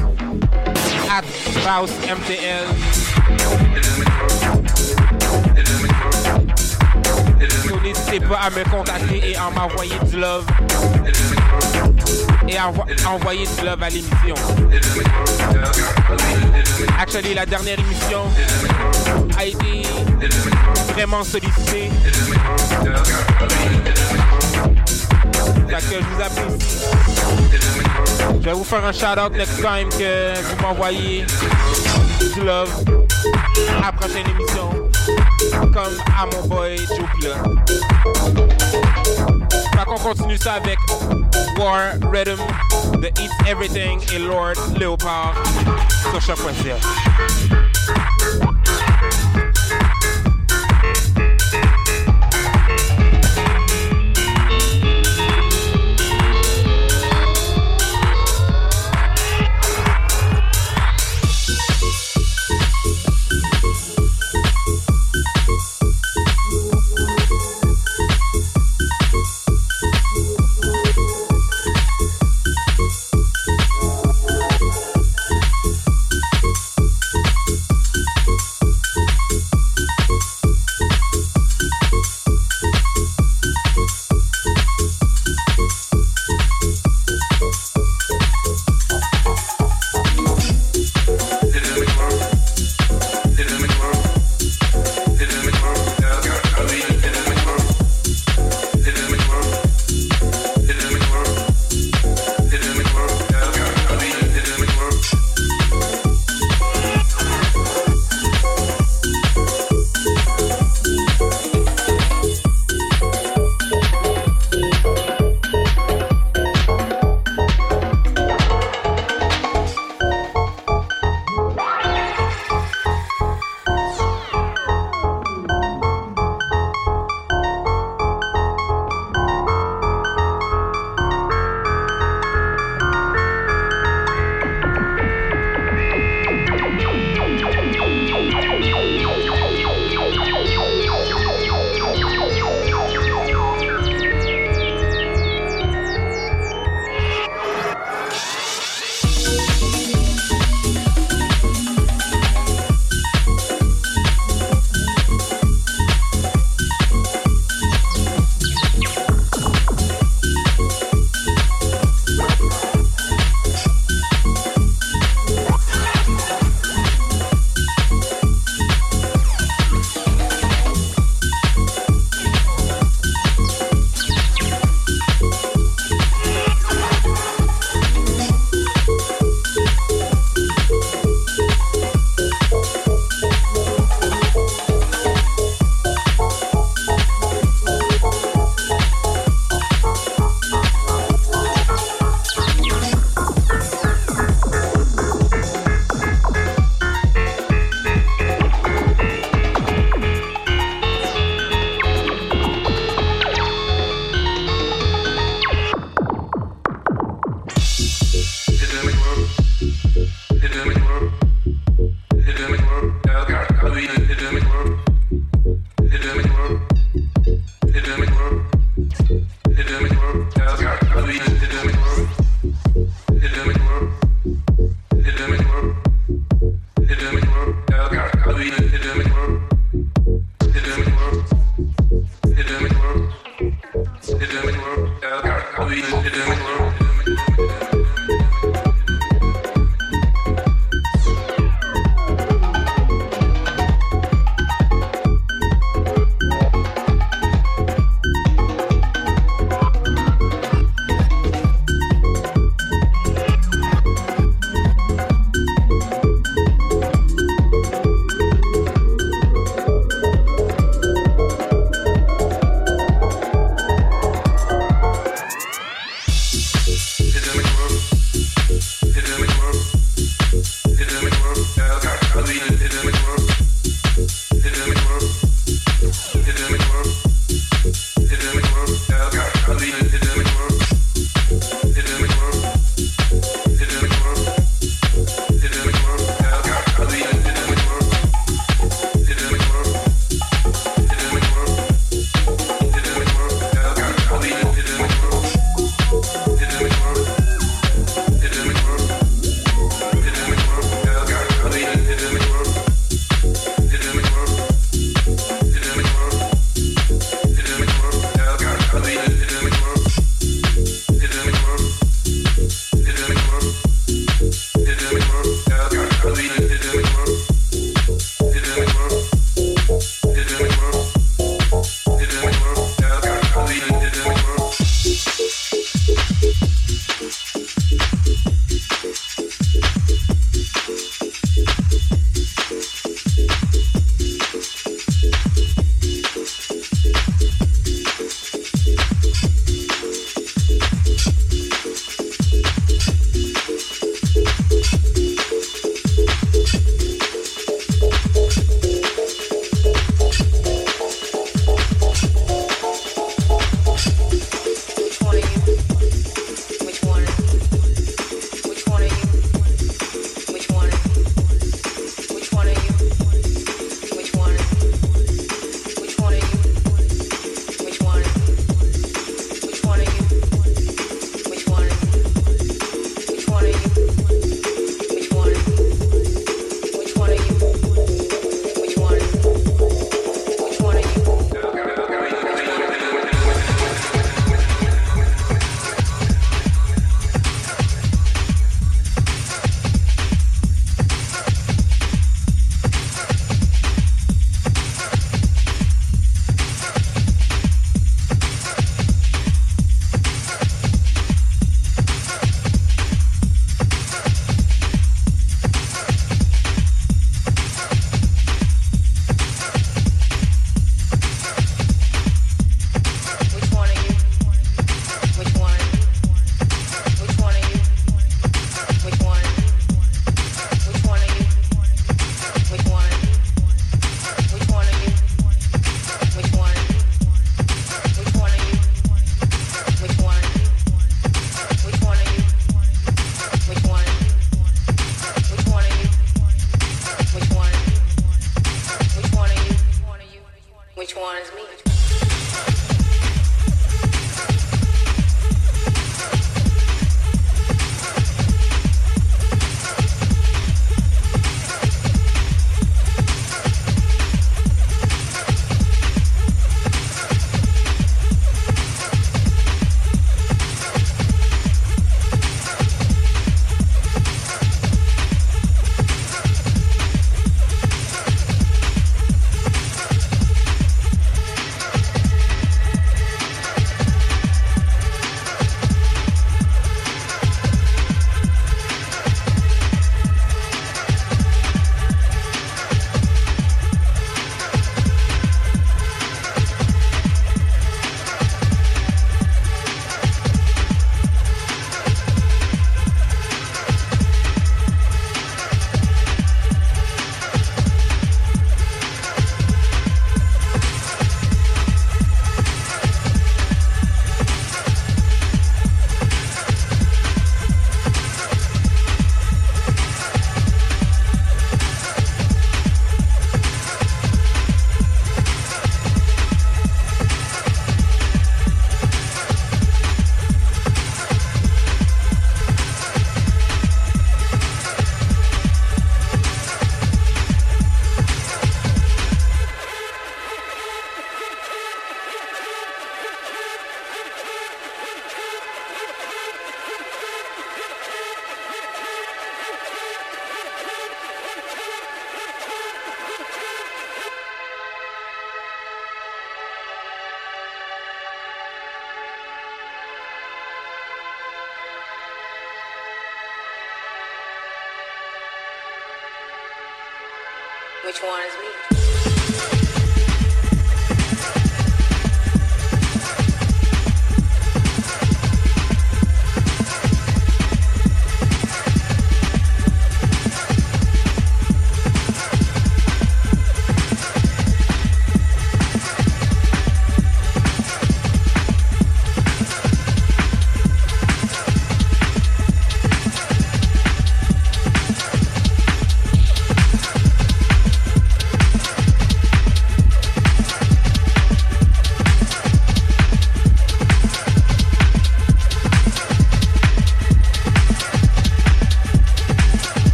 at 1.09 1.23
Baus 1.65 1.89
MTL. 2.07 2.67
N'hésitez 7.87 8.19
pas 8.19 8.39
à 8.43 8.49
me 8.49 8.69
contacter 8.69 9.31
et 9.31 9.35
à 9.37 9.49
m'envoyer 9.49 9.97
du 10.11 10.19
love. 10.19 10.45
Et 12.45 12.57
à 12.57 12.67
envo- 12.69 12.83
à 13.05 13.09
envoyer 13.11 13.45
du 13.47 13.65
love 13.65 13.81
à 13.81 13.89
l'émission. 13.89 14.35
Actually, 16.99 17.33
la 17.33 17.45
dernière 17.45 17.79
émission 17.79 18.23
a 19.39 19.45
été 19.45 19.83
vraiment 20.93 21.23
sollicitée. 21.23 21.89
Fait 25.69 25.77
que 25.79 26.01
je 26.01 26.15
vous 26.15 26.21
apprécie. 26.21 26.79
Je 28.41 28.45
vais 28.49 28.53
vous 28.53 28.63
faire 28.65 28.83
un 28.83 28.91
shout-out 28.91 29.31
next 29.37 29.61
time 29.61 29.87
que 29.97 30.41
vous 30.41 30.61
m'envoyez 30.61 31.25
du 32.33 32.41
love 32.43 32.83
à 33.77 33.85
la 33.85 33.91
prochaine 33.93 34.25
émission. 34.29 34.86
Comme 35.73 35.97
à 36.17 36.25
mon 36.25 36.47
boy 36.47 36.75
Pila. 37.19 37.35
Fait 39.75 39.85
qu'on 39.85 39.97
continue 39.97 40.37
ça 40.37 40.53
avec 40.53 40.77
War 41.57 41.93
Rhythm, 42.11 42.39
The 43.01 43.19
Eat 43.19 43.31
Everything 43.47 43.99
et 44.13 44.19
Lord 44.19 44.55
Leopard 44.79 45.35
sur 46.11 46.21
choc.ca. 46.21 46.75
Yes, 46.75 47.66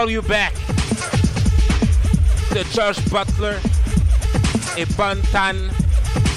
call 0.00 0.10
you 0.10 0.22
back. 0.22 0.54
The 2.54 2.64
Church 2.72 2.98
Butler 3.10 3.58
et 4.78 4.88
Bantan 4.96 5.70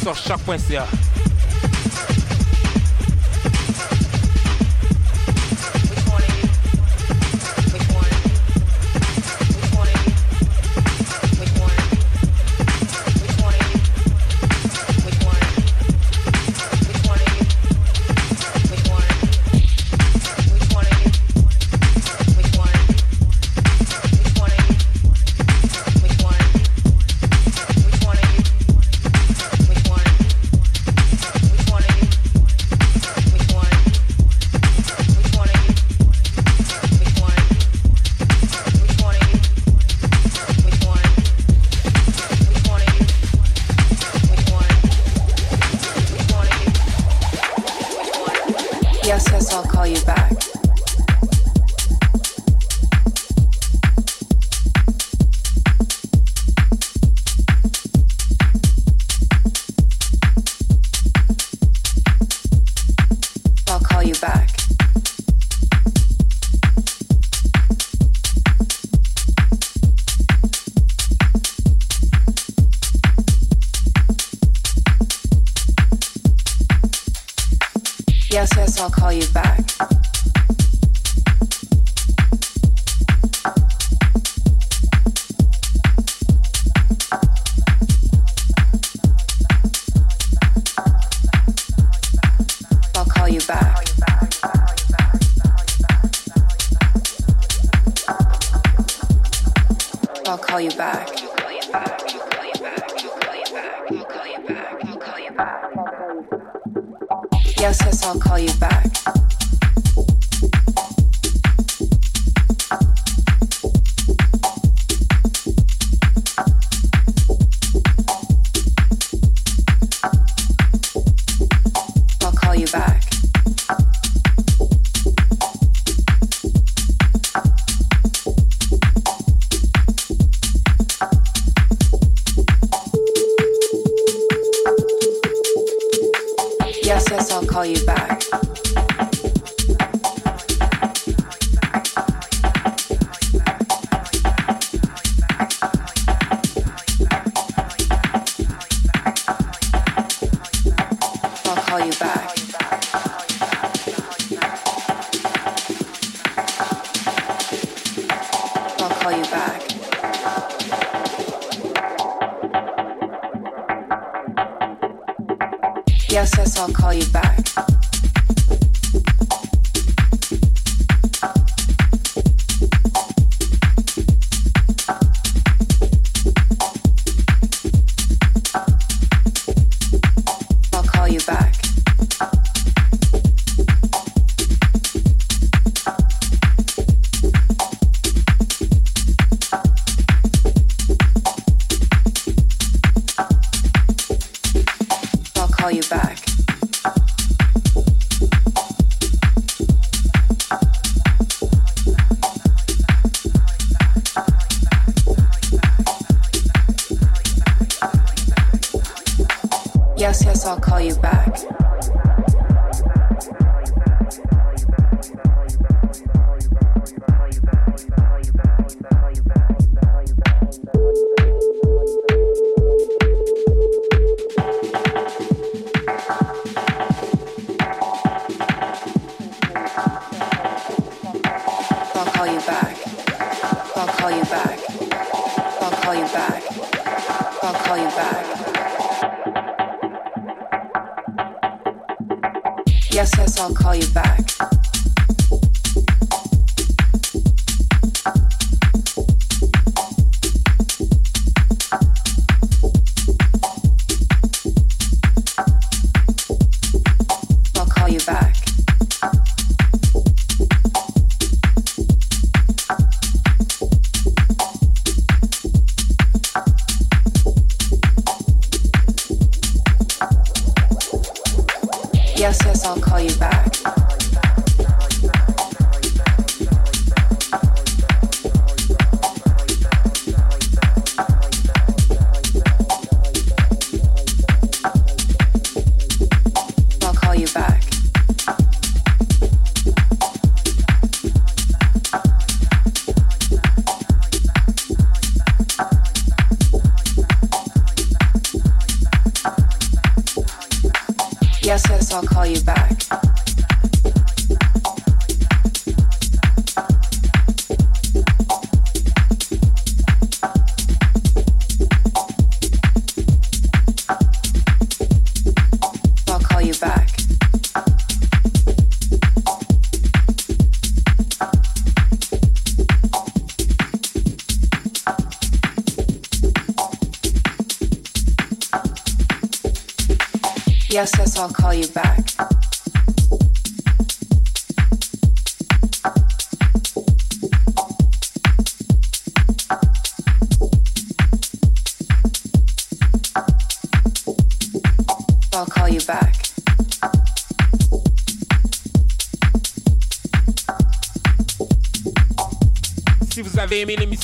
sur 0.01 0.15
choc.ca. 0.15 1.02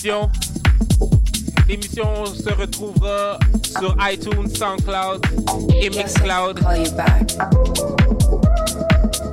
l'émission, 0.04 0.30
l'émission 1.68 2.26
se 2.26 2.54
retrouvera 2.54 3.38
sur 3.78 3.96
iTunes, 4.10 4.48
SoundCloud 4.48 5.26
et 5.82 5.90
Mixcloud. 5.90 6.60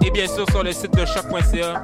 Et 0.05 0.11
bien 0.11 0.27
sûr 0.27 0.45
sur 0.51 0.63
le 0.63 0.73
site 0.73 0.93
de 0.97 1.05
choc.ca. 1.05 1.83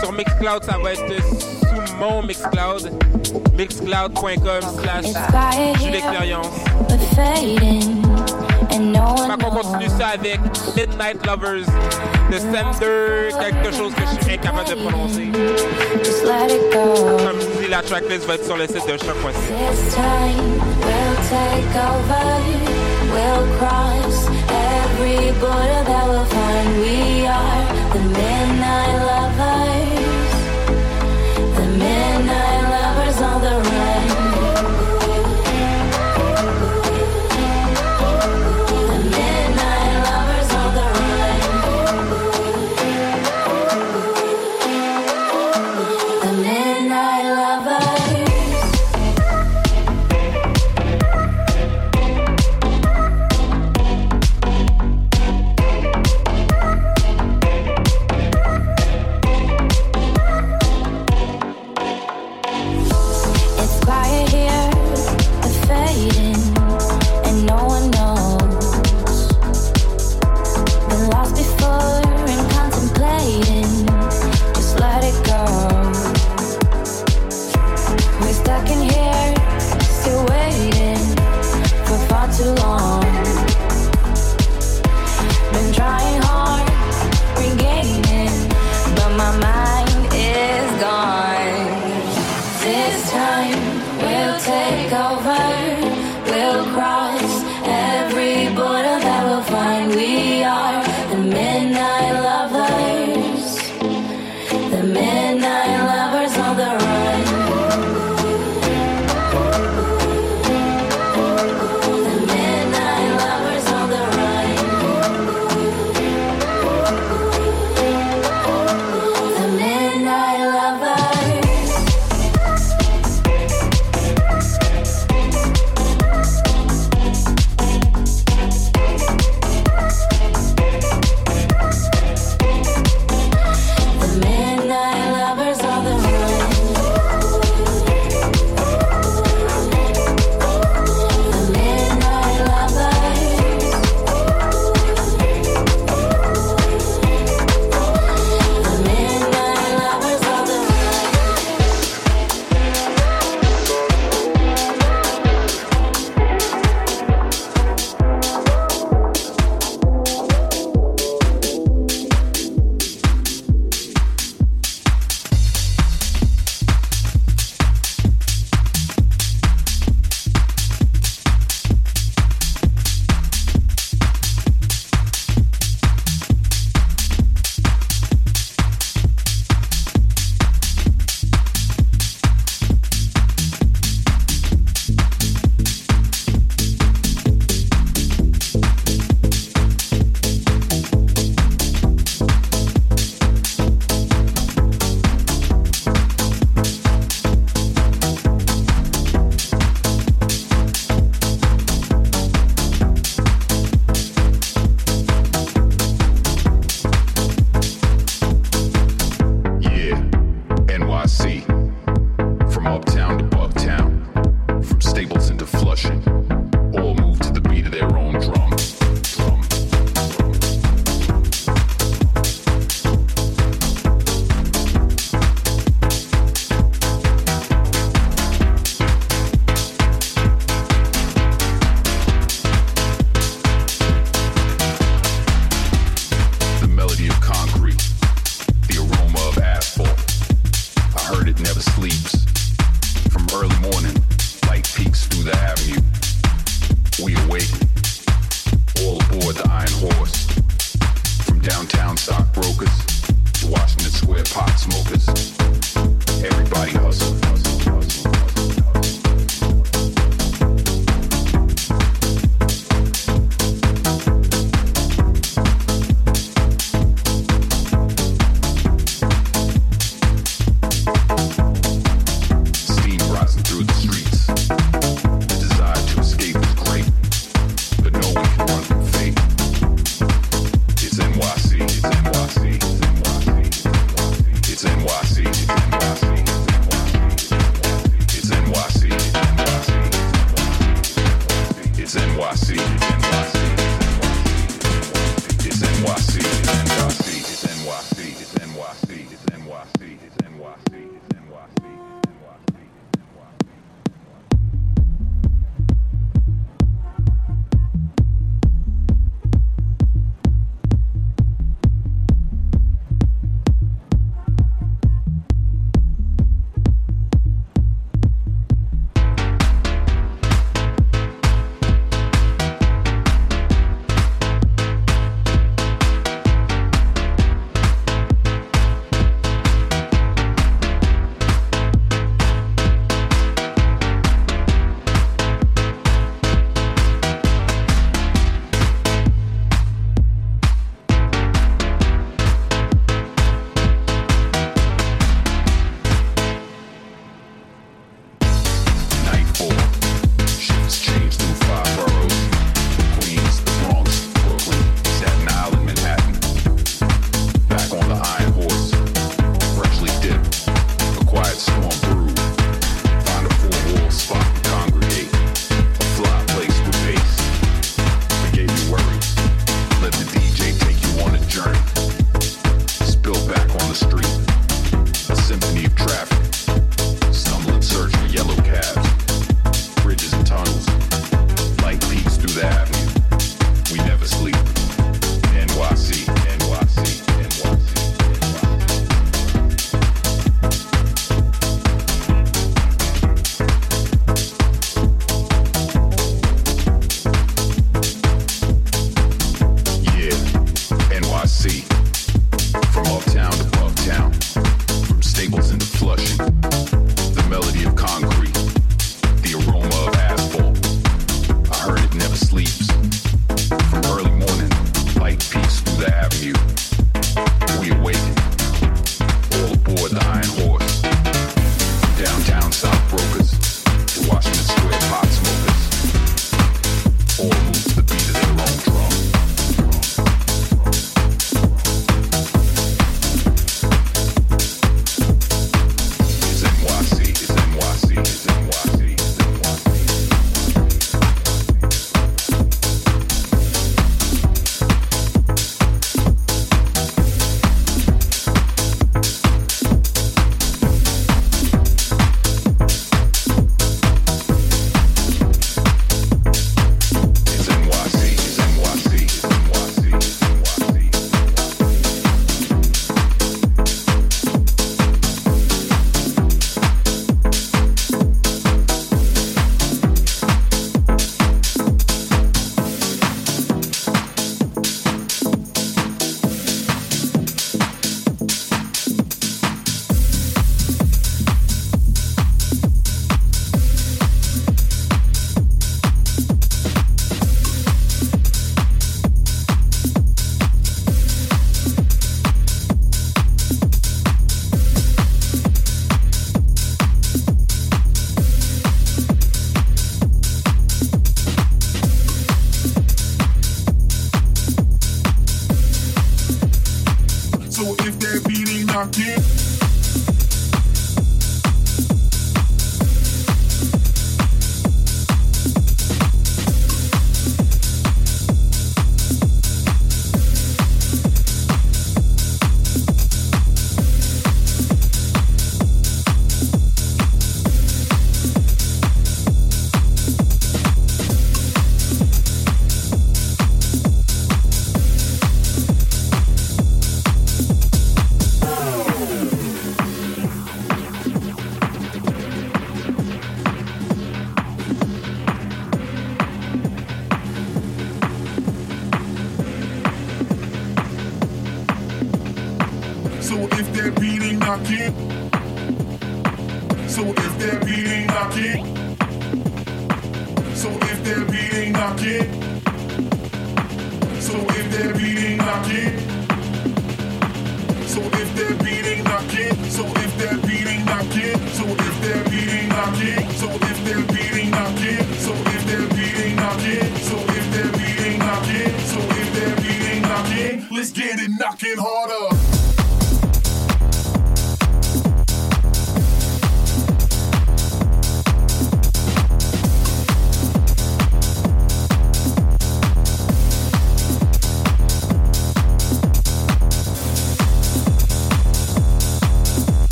Sur 0.00 0.12
Mixcloud, 0.12 0.64
ça 0.64 0.78
va 0.82 0.92
être 0.92 1.22
sous 1.22 1.94
mon 1.98 2.22
Mixcloud. 2.22 2.92
Mixcloud.com 3.56 4.62
slash 4.82 5.06
Jules 5.80 5.94
Expérience. 5.94 6.46
Fait 9.26 9.44
qu'on 9.44 9.50
continue 9.50 9.88
ça 9.88 10.08
avec 10.08 10.40
Midnight 10.76 11.24
Lovers 11.26 11.64
de 12.34 12.40
Sender, 12.40 13.30
quelque 13.38 13.70
chose 13.76 13.94
que 13.94 14.02
je 14.02 14.24
suis 14.24 14.34
incapable 14.34 14.68
de 14.68 14.74
prononcer. 14.74 15.30
Comme 16.72 17.40
je 17.40 17.46
dis, 17.62 17.68
la 17.70 17.82
tracklist 17.82 18.26
va 18.26 18.34
être 18.34 18.44
sur 18.44 18.56
le 18.56 18.66
site 18.66 18.86
de 18.86 18.96
choc.ca. 18.98 19.30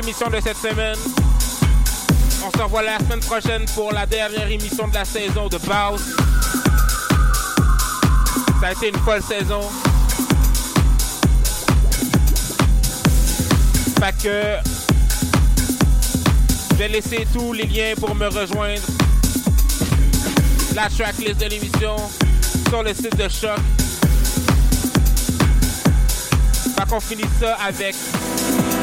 l'émission 0.00 0.30
de 0.30 0.40
cette 0.40 0.56
semaine. 0.56 0.96
On 2.42 2.50
se 2.50 2.62
revoit 2.62 2.82
la 2.82 2.98
semaine 3.00 3.20
prochaine 3.20 3.64
pour 3.74 3.92
la 3.92 4.06
dernière 4.06 4.50
émission 4.50 4.88
de 4.88 4.94
la 4.94 5.04
saison 5.04 5.48
de 5.48 5.58
Baus. 5.58 6.00
Ça 8.60 8.68
a 8.68 8.72
été 8.72 8.88
une 8.88 8.98
folle 8.98 9.22
saison. 9.22 9.60
Fait 13.98 14.14
que 14.22 14.56
je 16.70 16.76
vais 16.76 16.88
laisser 16.88 17.26
tous 17.34 17.52
les 17.52 17.66
liens 17.66 17.94
pour 17.98 18.14
me 18.14 18.26
rejoindre. 18.26 18.82
La 20.74 20.88
tracklist 20.88 21.40
de 21.40 21.46
l'émission 21.46 21.96
sur 22.68 22.82
le 22.82 22.94
site 22.94 23.16
de 23.16 23.28
Choc. 23.28 23.58
Fait 26.76 26.88
qu'on 26.88 27.00
finit 27.00 27.24
ça 27.38 27.56
avec 27.56 27.94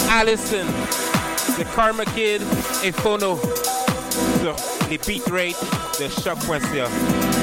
Allison, 0.10 0.66
The 1.58 1.66
Karma 1.76 2.06
Kid 2.06 2.42
et 2.84 2.92
Phono 2.92 3.38
sur 4.42 4.56
les 4.90 4.98
beat 4.98 5.24
rates 5.30 5.60
de 6.00 6.08
choc.ca. 6.08 7.37